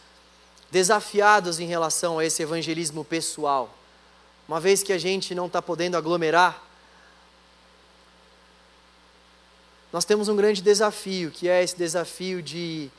[0.70, 3.74] desafiados em relação a esse evangelismo pessoal.
[4.48, 6.62] Uma vez que a gente não está podendo aglomerar,
[9.92, 12.90] nós temos um grande desafio, que é esse desafio de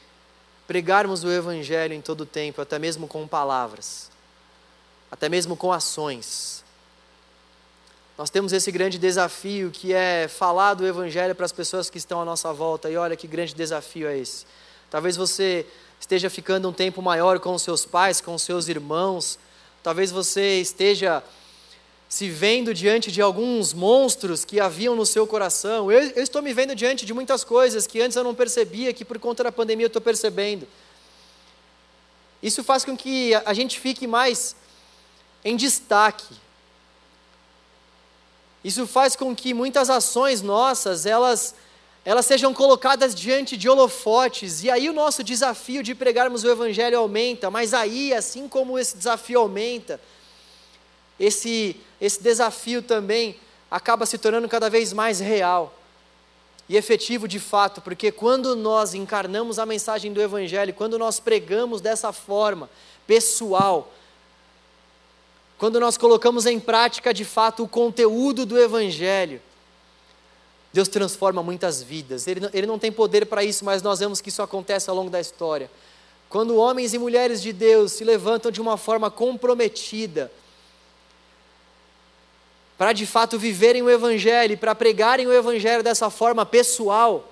[0.68, 4.10] pregarmos o Evangelho em todo o tempo, até mesmo com palavras,
[5.12, 6.64] até mesmo com ações.
[8.18, 12.20] Nós temos esse grande desafio que é falar do Evangelho para as pessoas que estão
[12.20, 14.46] à nossa volta, e olha que grande desafio é esse.
[14.90, 15.66] Talvez você
[16.00, 19.38] esteja ficando um tempo maior com seus pais, com seus irmãos,
[19.84, 21.24] talvez você esteja
[22.10, 25.92] se vendo diante de alguns monstros que haviam no seu coração.
[25.92, 29.04] Eu, eu, estou me vendo diante de muitas coisas que antes eu não percebia, que
[29.04, 30.68] por conta da pandemia eu estou percebendo.
[32.42, 34.56] Isso faz com que a gente fique mais
[35.44, 36.36] em destaque.
[38.64, 41.56] Isso faz com que muitas ações nossas, elas,
[42.08, 46.98] elas sejam colocadas diante de holofotes, e aí o nosso desafio de pregarmos o Evangelho
[46.98, 50.00] aumenta, mas aí, assim como esse desafio aumenta,
[51.20, 53.36] esse, esse desafio também
[53.70, 55.78] acaba se tornando cada vez mais real
[56.70, 61.82] e efetivo de fato, porque quando nós encarnamos a mensagem do Evangelho, quando nós pregamos
[61.82, 62.70] dessa forma,
[63.06, 63.94] pessoal,
[65.58, 69.42] quando nós colocamos em prática de fato o conteúdo do Evangelho,
[70.74, 72.28] Deus transforma muitas vidas.
[72.28, 74.96] Ele não, ele não tem poder para isso, mas nós vemos que isso acontece ao
[74.96, 75.70] longo da história.
[76.30, 80.32] Quando homens e mulheres de Deus se levantam de uma forma comprometida,
[82.78, 87.32] para de fato viverem o Evangelho, para pregarem o Evangelho dessa forma pessoal,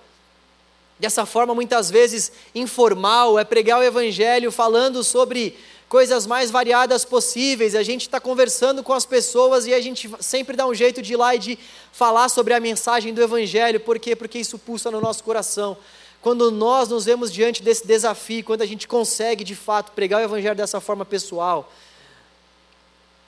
[0.97, 5.57] dessa forma muitas vezes informal, é pregar o Evangelho falando sobre
[5.88, 7.75] coisas mais variadas possíveis.
[7.75, 11.13] A gente está conversando com as pessoas e a gente sempre dá um jeito de
[11.13, 11.59] ir lá e de
[11.91, 14.15] falar sobre a mensagem do Evangelho, por quê?
[14.15, 15.77] Porque isso pulsa no nosso coração.
[16.21, 20.23] Quando nós nos vemos diante desse desafio, quando a gente consegue de fato pregar o
[20.23, 21.71] Evangelho dessa forma pessoal,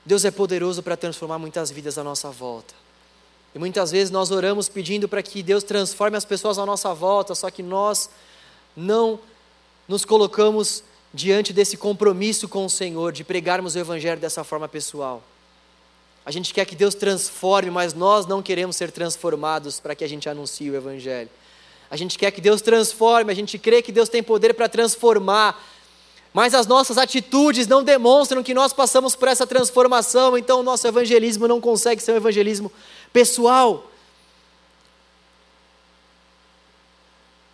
[0.04, 2.74] Deus é poderoso para transformar muitas vidas à nossa volta.
[3.54, 7.34] E muitas vezes nós oramos pedindo para que Deus transforme as pessoas à nossa volta,
[7.34, 8.10] só que nós
[8.76, 9.18] não
[9.86, 10.82] nos colocamos
[11.12, 15.22] diante desse compromisso com o Senhor, de pregarmos o Evangelho dessa forma pessoal.
[16.24, 20.08] A gente quer que Deus transforme, mas nós não queremos ser transformados para que a
[20.08, 21.30] gente anuncie o Evangelho.
[21.90, 25.58] A gente quer que Deus transforme, a gente crê que Deus tem poder para transformar,
[26.34, 30.86] mas as nossas atitudes não demonstram que nós passamos por essa transformação, então o nosso
[30.86, 32.70] evangelismo não consegue ser um evangelismo
[33.10, 33.87] pessoal.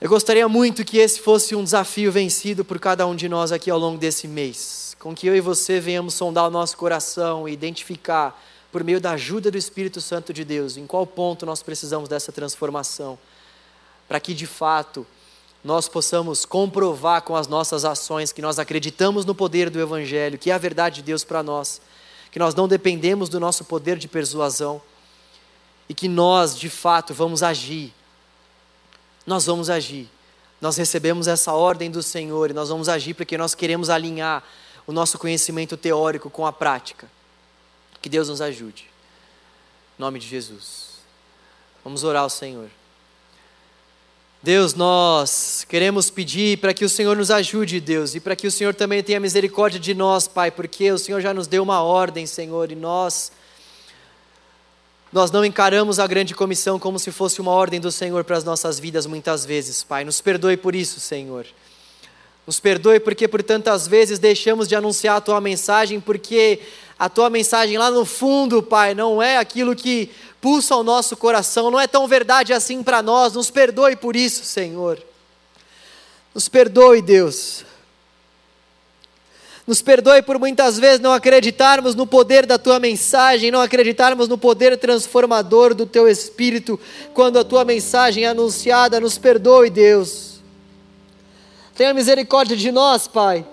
[0.04, 3.70] Eu gostaria muito que esse fosse um desafio vencido por cada um de nós aqui
[3.70, 7.54] ao longo desse mês, com que eu e você venhamos sondar o nosso coração e
[7.54, 8.38] identificar,
[8.70, 12.30] por meio da ajuda do Espírito Santo de Deus, em qual ponto nós precisamos dessa
[12.30, 13.18] transformação,
[14.06, 15.06] para que de fato
[15.64, 20.50] nós possamos comprovar com as nossas ações que nós acreditamos no poder do Evangelho, que
[20.50, 21.80] é a verdade de Deus para nós,
[22.30, 24.82] que nós não dependemos do nosso poder de persuasão
[25.88, 27.90] e que nós, de fato, vamos agir.
[29.26, 30.08] Nós vamos agir.
[30.60, 34.42] Nós recebemos essa ordem do Senhor e nós vamos agir porque nós queremos alinhar
[34.86, 37.10] o nosso conhecimento teórico com a prática.
[38.00, 38.84] Que Deus nos ajude.
[39.98, 40.98] Em nome de Jesus.
[41.82, 42.68] Vamos orar ao Senhor.
[44.42, 48.50] Deus, nós queremos pedir para que o Senhor nos ajude, Deus, e para que o
[48.50, 52.26] Senhor também tenha misericórdia de nós, Pai, porque o Senhor já nos deu uma ordem,
[52.26, 53.32] Senhor, e nós
[55.14, 58.42] nós não encaramos a grande comissão como se fosse uma ordem do Senhor para as
[58.42, 60.02] nossas vidas muitas vezes, Pai.
[60.02, 61.46] Nos perdoe por isso, Senhor.
[62.44, 66.58] Nos perdoe porque por tantas vezes deixamos de anunciar a tua mensagem, porque
[66.98, 70.10] a tua mensagem lá no fundo, Pai, não é aquilo que
[70.40, 73.34] pulsa o nosso coração, não é tão verdade assim para nós.
[73.34, 75.00] Nos perdoe por isso, Senhor.
[76.34, 77.64] Nos perdoe, Deus.
[79.66, 84.36] Nos perdoe por muitas vezes não acreditarmos no poder da tua mensagem, não acreditarmos no
[84.36, 86.78] poder transformador do teu espírito
[87.14, 89.00] quando a tua mensagem é anunciada.
[89.00, 90.40] Nos perdoe, Deus.
[91.74, 93.46] Tenha misericórdia de nós, Pai.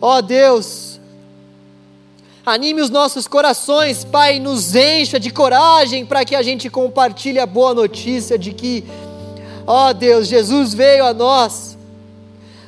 [0.00, 0.96] Ó oh, Deus,
[2.46, 7.44] Anime os nossos corações, Pai, nos encha de coragem para que a gente compartilhe a
[7.44, 8.84] boa notícia de que,
[9.66, 11.76] ó Deus, Jesus veio a nós,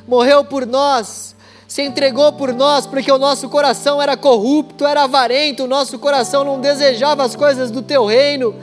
[0.05, 1.33] morreu por nós,
[1.69, 6.43] se entregou por nós, porque o nosso coração era corrupto, era avarento, o nosso coração
[6.43, 8.55] não desejava as coisas do teu reino.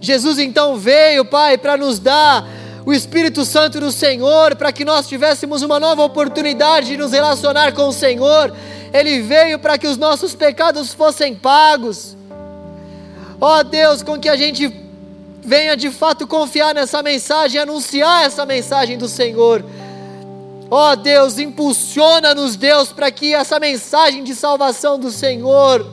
[0.00, 2.48] Jesus então veio, Pai, para nos dar
[2.84, 7.72] o Espírito Santo do Senhor para que nós tivéssemos uma nova oportunidade de nos relacionar
[7.72, 8.52] com o Senhor.
[8.92, 12.16] Ele veio para que os nossos pecados fossem pagos.
[13.40, 14.68] Ó oh, Deus, com que a gente
[15.44, 19.64] venha de fato confiar nessa mensagem, anunciar essa mensagem do Senhor.
[20.76, 25.86] Ó oh, Deus, impulsiona-nos, Deus, para que essa mensagem de salvação do Senhor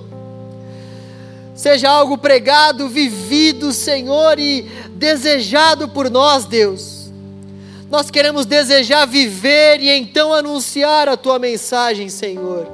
[1.53, 4.63] seja algo pregado, vivido, Senhor, e
[4.93, 7.11] desejado por nós, Deus.
[7.91, 12.67] Nós queremos desejar viver e então anunciar a tua mensagem, Senhor.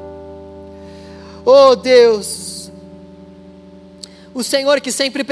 [1.44, 2.72] Oh Deus,
[4.34, 5.26] o Senhor que sempre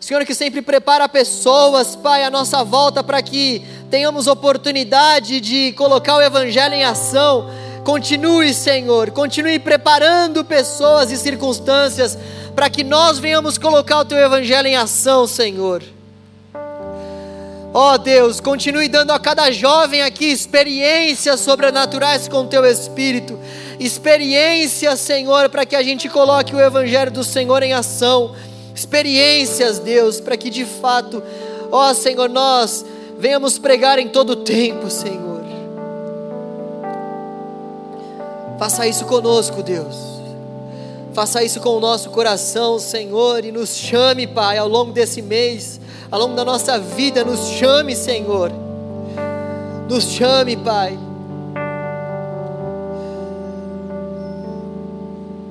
[0.00, 6.16] Senhor que sempre prepara pessoas, Pai, à nossa volta para que tenhamos oportunidade de colocar
[6.16, 7.48] o evangelho em ação.
[7.84, 12.18] Continue, Senhor, continue preparando pessoas e circunstâncias
[12.54, 15.82] para que nós venhamos colocar o teu evangelho em ação, Senhor.
[17.72, 23.38] Ó oh, Deus, continue dando a cada jovem aqui experiências sobrenaturais com o teu espírito.
[23.78, 28.34] Experiências, Senhor, para que a gente coloque o evangelho do Senhor em ação.
[28.74, 31.22] Experiências, Deus, para que de fato,
[31.70, 32.82] ó Senhor, nós
[33.18, 35.26] venhamos pregar em todo tempo, Senhor.
[38.58, 40.16] Faça isso conosco, Deus.
[41.12, 45.80] Faça isso com o nosso coração, Senhor, e nos chame, Pai, ao longo desse mês,
[46.10, 48.52] ao longo da nossa vida, nos chame, Senhor.
[49.88, 50.98] Nos chame, Pai.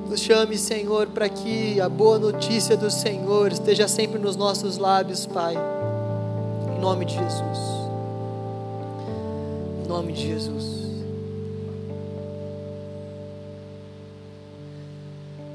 [0.08, 5.26] Nos chame, Senhor, para que a boa notícia do Senhor esteja sempre nos nossos lábios,
[5.26, 5.56] Pai.
[6.76, 7.58] Em nome de Jesus.
[9.82, 10.86] Em nome de Jesus.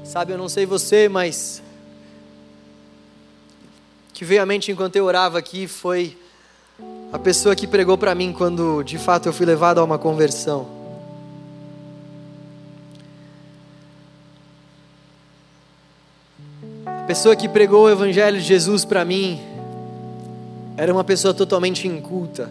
[0.04, 1.62] Sabe, eu não sei você, mas
[4.12, 6.18] que veio à mente enquanto eu orava aqui foi
[7.12, 10.66] a pessoa que pregou para mim quando de fato eu fui levado a uma conversão.
[16.84, 19.51] A pessoa que pregou o Evangelho de Jesus para mim
[20.76, 22.48] era uma pessoa totalmente inculta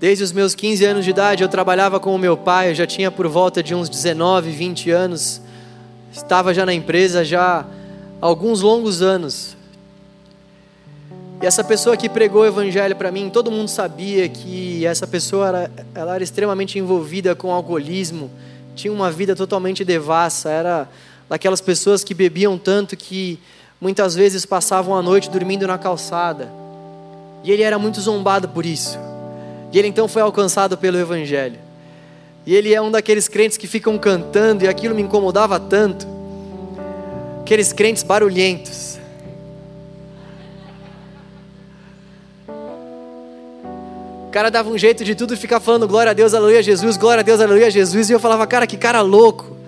[0.00, 2.86] Desde os meus 15 anos de idade eu trabalhava com o meu pai, eu já
[2.86, 5.42] tinha por volta de uns 19, 20 anos.
[6.10, 7.64] Estava já na empresa já há
[8.18, 9.58] alguns longos anos.
[11.42, 15.48] E essa pessoa que pregou o evangelho para mim, todo mundo sabia que essa pessoa
[15.48, 18.30] era, ela era extremamente envolvida com alcoolismo,
[18.74, 20.88] tinha uma vida totalmente devassa, era
[21.28, 23.38] daquelas pessoas que bebiam tanto que
[23.80, 26.52] muitas vezes passavam a noite dormindo na calçada.
[27.42, 28.98] E ele era muito zombado por isso.
[29.72, 31.58] E ele então foi alcançado pelo Evangelho.
[32.44, 36.06] E ele é um daqueles crentes que ficam cantando, e aquilo me incomodava tanto.
[37.40, 38.98] Aqueles crentes barulhentos.
[44.26, 47.20] O cara dava um jeito de tudo ficar falando glória a Deus, aleluia Jesus, glória
[47.20, 48.10] a Deus, aleluia Jesus.
[48.10, 49.59] E eu falava, cara, que cara louco.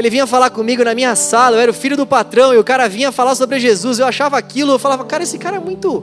[0.00, 2.64] Ele vinha falar comigo na minha sala, eu era o filho do patrão, e o
[2.64, 3.98] cara vinha falar sobre Jesus.
[3.98, 6.02] Eu achava aquilo, eu falava, cara, esse cara é muito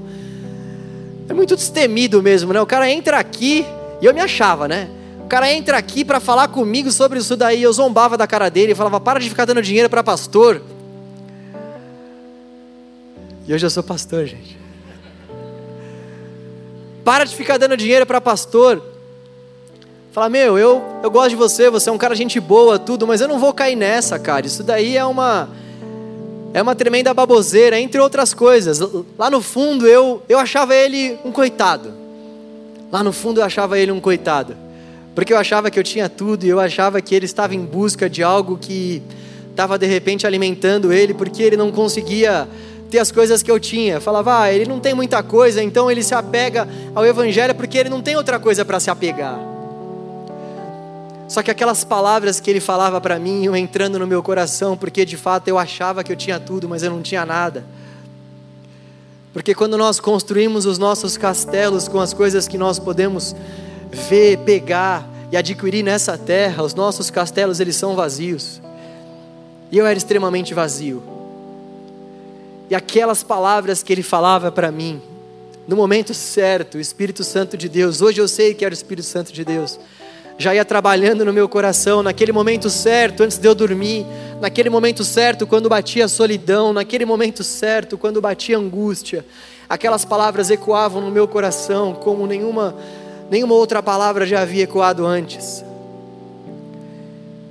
[1.27, 2.61] é muito destemido mesmo, né?
[2.61, 3.65] O cara entra aqui,
[3.99, 4.87] e eu me achava, né?
[5.25, 8.75] O cara entra aqui para falar comigo sobre isso daí, eu zombava da cara dele,
[8.75, 10.61] falava, para de ficar dando dinheiro para pastor.
[13.47, 14.59] E hoje eu sou pastor, gente.
[17.03, 18.79] Para de ficar dando dinheiro para pastor.
[20.17, 23.21] Fala, meu, eu, eu gosto de você, você é um cara gente boa, tudo, mas
[23.21, 24.47] eu não vou cair nessa, cara.
[24.47, 25.47] Isso daí é uma
[26.55, 28.79] é uma tremenda baboseira, entre outras coisas.
[29.15, 31.93] Lá no fundo eu, eu achava ele um coitado.
[32.91, 34.57] Lá no fundo eu achava ele um coitado.
[35.13, 38.09] Porque eu achava que eu tinha tudo e eu achava que ele estava em busca
[38.09, 39.03] de algo que
[39.51, 42.47] estava de repente alimentando ele, porque ele não conseguia
[42.89, 44.01] ter as coisas que eu tinha.
[44.01, 47.89] Falava, ah, ele não tem muita coisa, então ele se apega ao Evangelho porque ele
[47.89, 49.56] não tem outra coisa para se apegar.
[51.27, 55.03] Só que aquelas palavras que ele falava para mim iam entrando no meu coração, porque
[55.03, 57.65] de fato eu achava que eu tinha tudo, mas eu não tinha nada.
[59.33, 63.35] Porque quando nós construímos os nossos castelos com as coisas que nós podemos
[63.91, 68.61] ver, pegar e adquirir nessa terra, os nossos castelos eles são vazios.
[69.69, 71.03] E eu era extremamente vazio.
[72.69, 75.01] E aquelas palavras que ele falava para mim,
[75.67, 79.05] no momento certo, o Espírito Santo de Deus, hoje eu sei que era o Espírito
[79.05, 79.77] Santo de Deus
[80.37, 84.05] já ia trabalhando no meu coração, naquele momento certo, antes de eu dormir,
[84.39, 89.25] naquele momento certo, quando batia a solidão, naquele momento certo, quando batia a angústia,
[89.67, 92.75] aquelas palavras ecoavam no meu coração como nenhuma,
[93.31, 95.65] nenhuma outra palavra já havia ecoado antes.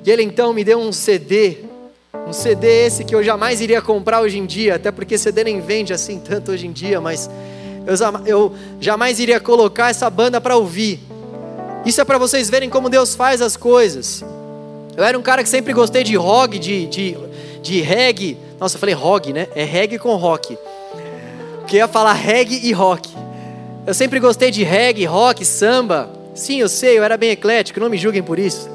[0.05, 1.65] E ele então me deu um CD
[2.29, 5.61] Um CD esse que eu jamais iria comprar hoje em dia, até porque CD nem
[5.61, 7.29] vende assim tanto hoje em dia, mas
[7.87, 7.95] eu,
[8.27, 11.01] eu jamais iria colocar essa banda para ouvir.
[11.87, 14.25] Isso é para vocês verem como Deus faz as coisas.
[14.97, 17.17] Eu era um cara que sempre gostei de rock, de, de,
[17.63, 18.37] de reggae.
[18.59, 19.47] Nossa, eu falei rock, né?
[19.55, 20.59] É reggae com rock.
[21.61, 23.09] Porque ia falar reggae e rock.
[23.87, 26.11] Eu sempre gostei de reggae, rock, samba.
[26.35, 28.69] Sim, eu sei, eu era bem eclético, não me julguem por isso.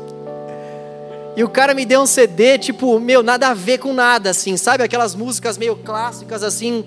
[1.36, 4.56] E o cara me deu um CD, tipo, meu, nada a ver com nada, assim,
[4.56, 4.84] sabe?
[4.84, 6.86] Aquelas músicas meio clássicas, assim,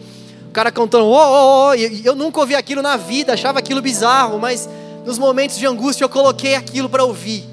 [0.49, 1.75] o cara cantando, oh, oh, oh.
[1.75, 4.66] E eu nunca ouvi aquilo na vida, achava aquilo bizarro, mas
[5.05, 7.45] nos momentos de angústia eu coloquei aquilo para ouvir.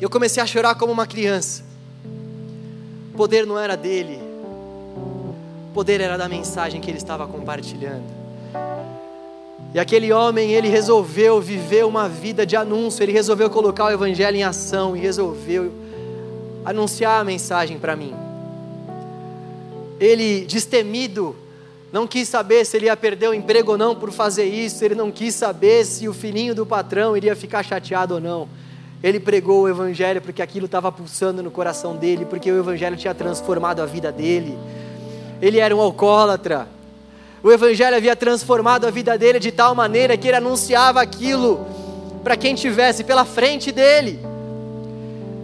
[0.00, 1.62] Eu comecei a chorar como uma criança.
[3.12, 4.20] O poder não era dele,
[5.70, 8.04] o poder era da mensagem que ele estava compartilhando.
[9.74, 14.36] E aquele homem, ele resolveu viver uma vida de anúncio, ele resolveu colocar o evangelho
[14.36, 15.72] em ação e resolveu
[16.64, 18.14] anunciar a mensagem para mim.
[20.00, 21.36] Ele, destemido,
[21.92, 24.94] não quis saber se ele ia perder o emprego ou não por fazer isso, ele
[24.94, 28.48] não quis saber se o filhinho do patrão iria ficar chateado ou não.
[29.02, 33.14] Ele pregou o Evangelho porque aquilo estava pulsando no coração dele, porque o Evangelho tinha
[33.14, 34.58] transformado a vida dele.
[35.40, 36.68] Ele era um alcoólatra.
[37.42, 41.64] O Evangelho havia transformado a vida dele de tal maneira que ele anunciava aquilo
[42.22, 44.20] para quem tivesse pela frente dele.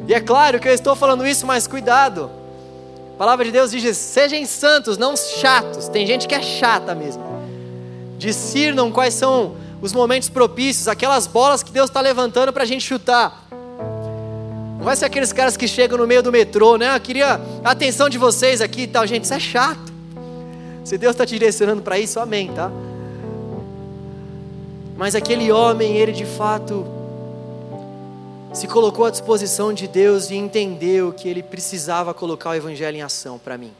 [0.06, 2.43] E é claro que eu estou falando isso, mas cuidado.
[3.14, 5.88] A palavra de Deus diz: sejam santos, não chatos.
[5.88, 7.22] Tem gente que é chata mesmo.
[8.18, 12.84] Discernam quais são os momentos propícios, aquelas bolas que Deus está levantando para a gente
[12.84, 13.46] chutar.
[13.50, 16.96] Não vai ser aqueles caras que chegam no meio do metrô, né?
[16.96, 19.06] Eu queria a atenção de vocês aqui e tal.
[19.06, 19.92] Gente, isso é chato.
[20.84, 22.70] Se Deus está te direcionando para isso, amém, tá?
[24.96, 26.84] Mas aquele homem, ele de fato
[28.54, 33.02] se colocou à disposição de Deus e entendeu que ele precisava colocar o Evangelho em
[33.02, 33.72] ação para mim.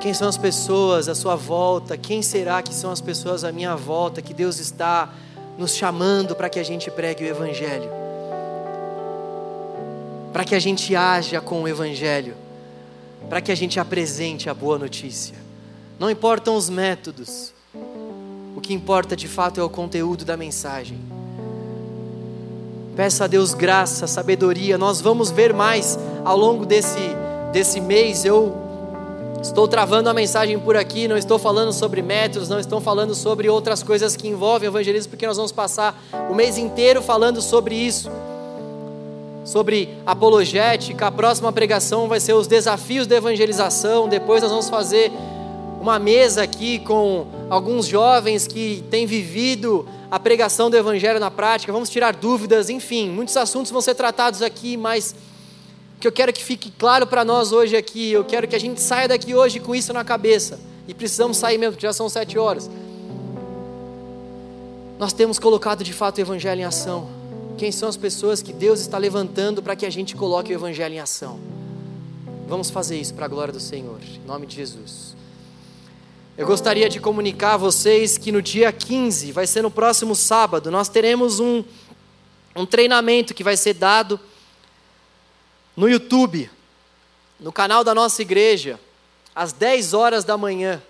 [0.00, 1.98] Quem são as pessoas à sua volta?
[1.98, 5.12] Quem será que são as pessoas à minha volta que Deus está
[5.58, 7.98] nos chamando para que a gente pregue o Evangelho?
[10.32, 12.36] para que a gente haja com o Evangelho,
[13.28, 15.34] para que a gente apresente a boa notícia.
[15.98, 17.52] Não importam os métodos,
[18.54, 21.17] o que importa de fato é o conteúdo da mensagem.
[22.98, 24.76] Peça a Deus graça, sabedoria.
[24.76, 26.98] Nós vamos ver mais ao longo desse,
[27.52, 28.24] desse mês.
[28.24, 28.52] Eu
[29.40, 33.48] estou travando a mensagem por aqui, não estou falando sobre métodos, não estou falando sobre
[33.48, 35.96] outras coisas que envolvem evangelismo, porque nós vamos passar
[36.28, 38.10] o mês inteiro falando sobre isso
[39.44, 41.06] sobre apologética.
[41.06, 44.08] A próxima pregação vai ser os desafios da evangelização.
[44.08, 45.12] Depois nós vamos fazer
[45.80, 51.72] uma mesa aqui com alguns jovens que têm vivido a pregação do evangelho na prática.
[51.72, 55.14] Vamos tirar dúvidas, enfim, muitos assuntos vão ser tratados aqui, mas
[55.96, 58.60] o que eu quero que fique claro para nós hoje aqui, eu quero que a
[58.60, 60.60] gente saia daqui hoje com isso na cabeça.
[60.86, 62.70] E precisamos sair mesmo, porque já são sete horas.
[64.98, 67.18] Nós temos colocado de fato o evangelho em ação.
[67.58, 70.94] Quem são as pessoas que Deus está levantando para que a gente coloque o Evangelho
[70.94, 71.40] em ação?
[72.46, 75.17] Vamos fazer isso para a glória do Senhor, em nome de Jesus.
[76.38, 80.70] Eu gostaria de comunicar a vocês que no dia 15, vai ser no próximo sábado,
[80.70, 81.64] nós teremos um,
[82.54, 84.20] um treinamento que vai ser dado
[85.76, 86.48] no YouTube,
[87.40, 88.78] no canal da nossa igreja,
[89.34, 90.80] às 10 horas da manhã.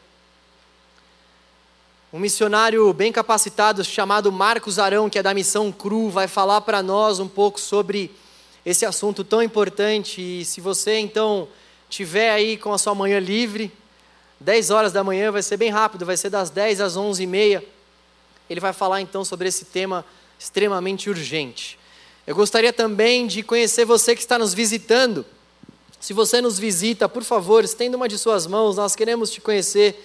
[2.12, 6.82] Um missionário bem capacitado chamado Marcos Arão, que é da Missão Cru, vai falar para
[6.82, 8.14] nós um pouco sobre
[8.66, 10.20] esse assunto tão importante.
[10.20, 11.48] E se você então
[11.88, 13.72] tiver aí com a sua manhã livre,
[14.40, 17.26] 10 horas da manhã, vai ser bem rápido, vai ser das 10 às 11 e
[17.26, 17.64] meia.
[18.48, 20.04] Ele vai falar então sobre esse tema
[20.38, 21.78] extremamente urgente.
[22.26, 25.24] Eu gostaria também de conhecer você que está nos visitando.
[25.98, 29.98] Se você nos visita, por favor, estenda uma de suas mãos, nós queremos te conhecer.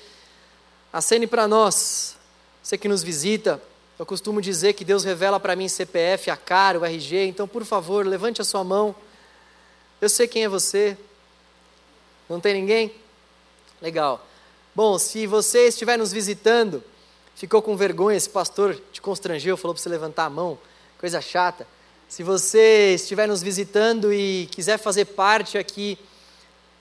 [0.92, 2.16] Acene para nós,
[2.62, 3.62] você que nos visita.
[4.00, 7.64] Eu costumo dizer que Deus revela para mim CPF, a cara, o RG, então por
[7.64, 8.96] favor, levante a sua mão.
[10.02, 10.98] Eu sei quem é você.
[12.28, 13.03] Não tem ninguém?
[13.84, 14.26] Legal.
[14.74, 16.82] Bom, se você estiver nos visitando,
[17.36, 20.58] ficou com vergonha, esse pastor te constrangeu, falou para você levantar a mão,
[20.98, 21.68] coisa chata.
[22.08, 26.00] Se você estiver nos visitando e quiser fazer parte aqui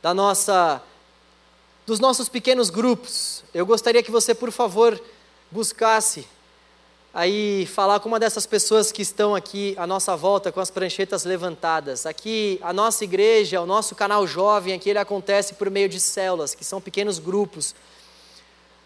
[0.00, 0.80] da nossa
[1.84, 5.02] dos nossos pequenos grupos, eu gostaria que você, por favor,
[5.50, 6.24] buscasse
[7.14, 11.24] aí falar com uma dessas pessoas que estão aqui à nossa volta com as pranchetas
[11.24, 12.06] levantadas.
[12.06, 16.54] Aqui, a nossa igreja, o nosso canal jovem, aqui ele acontece por meio de células,
[16.54, 17.74] que são pequenos grupos.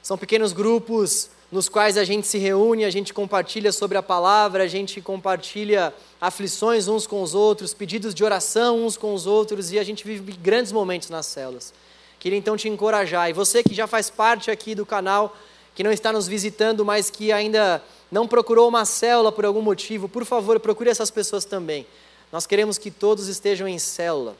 [0.02, 4.64] São pequenos grupos nos quais a gente se reúne, a gente compartilha sobre a palavra,
[4.64, 9.70] a gente compartilha aflições uns com os outros, pedidos de oração uns com os outros
[9.70, 11.72] e a gente vive grandes momentos nas células.
[12.18, 13.30] Queria então te encorajar.
[13.30, 15.36] E você que já faz parte aqui do canal,
[15.76, 20.08] que não está nos visitando, mas que ainda não procurou uma célula por algum motivo,
[20.08, 21.86] por favor, procure essas pessoas também.
[22.30, 24.36] Nós queremos que todos estejam em célula,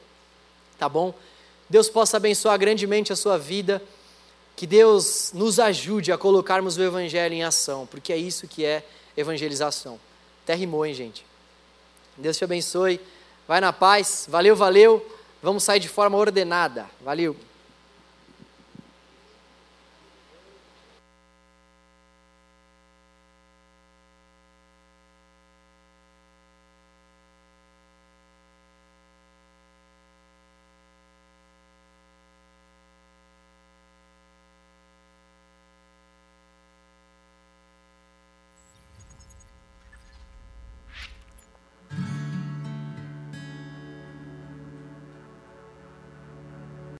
[0.77, 1.13] tá bom?
[1.69, 3.81] Deus possa abençoar grandemente a sua vida,
[4.55, 8.83] que Deus nos ajude a colocarmos o Evangelho em ação, porque é isso que é
[9.15, 9.99] evangelização.
[10.43, 11.25] Até rimou, hein, gente?
[12.17, 12.99] Deus te abençoe,
[13.47, 15.05] vai na paz, valeu, valeu,
[15.43, 17.35] vamos sair de forma ordenada, valeu.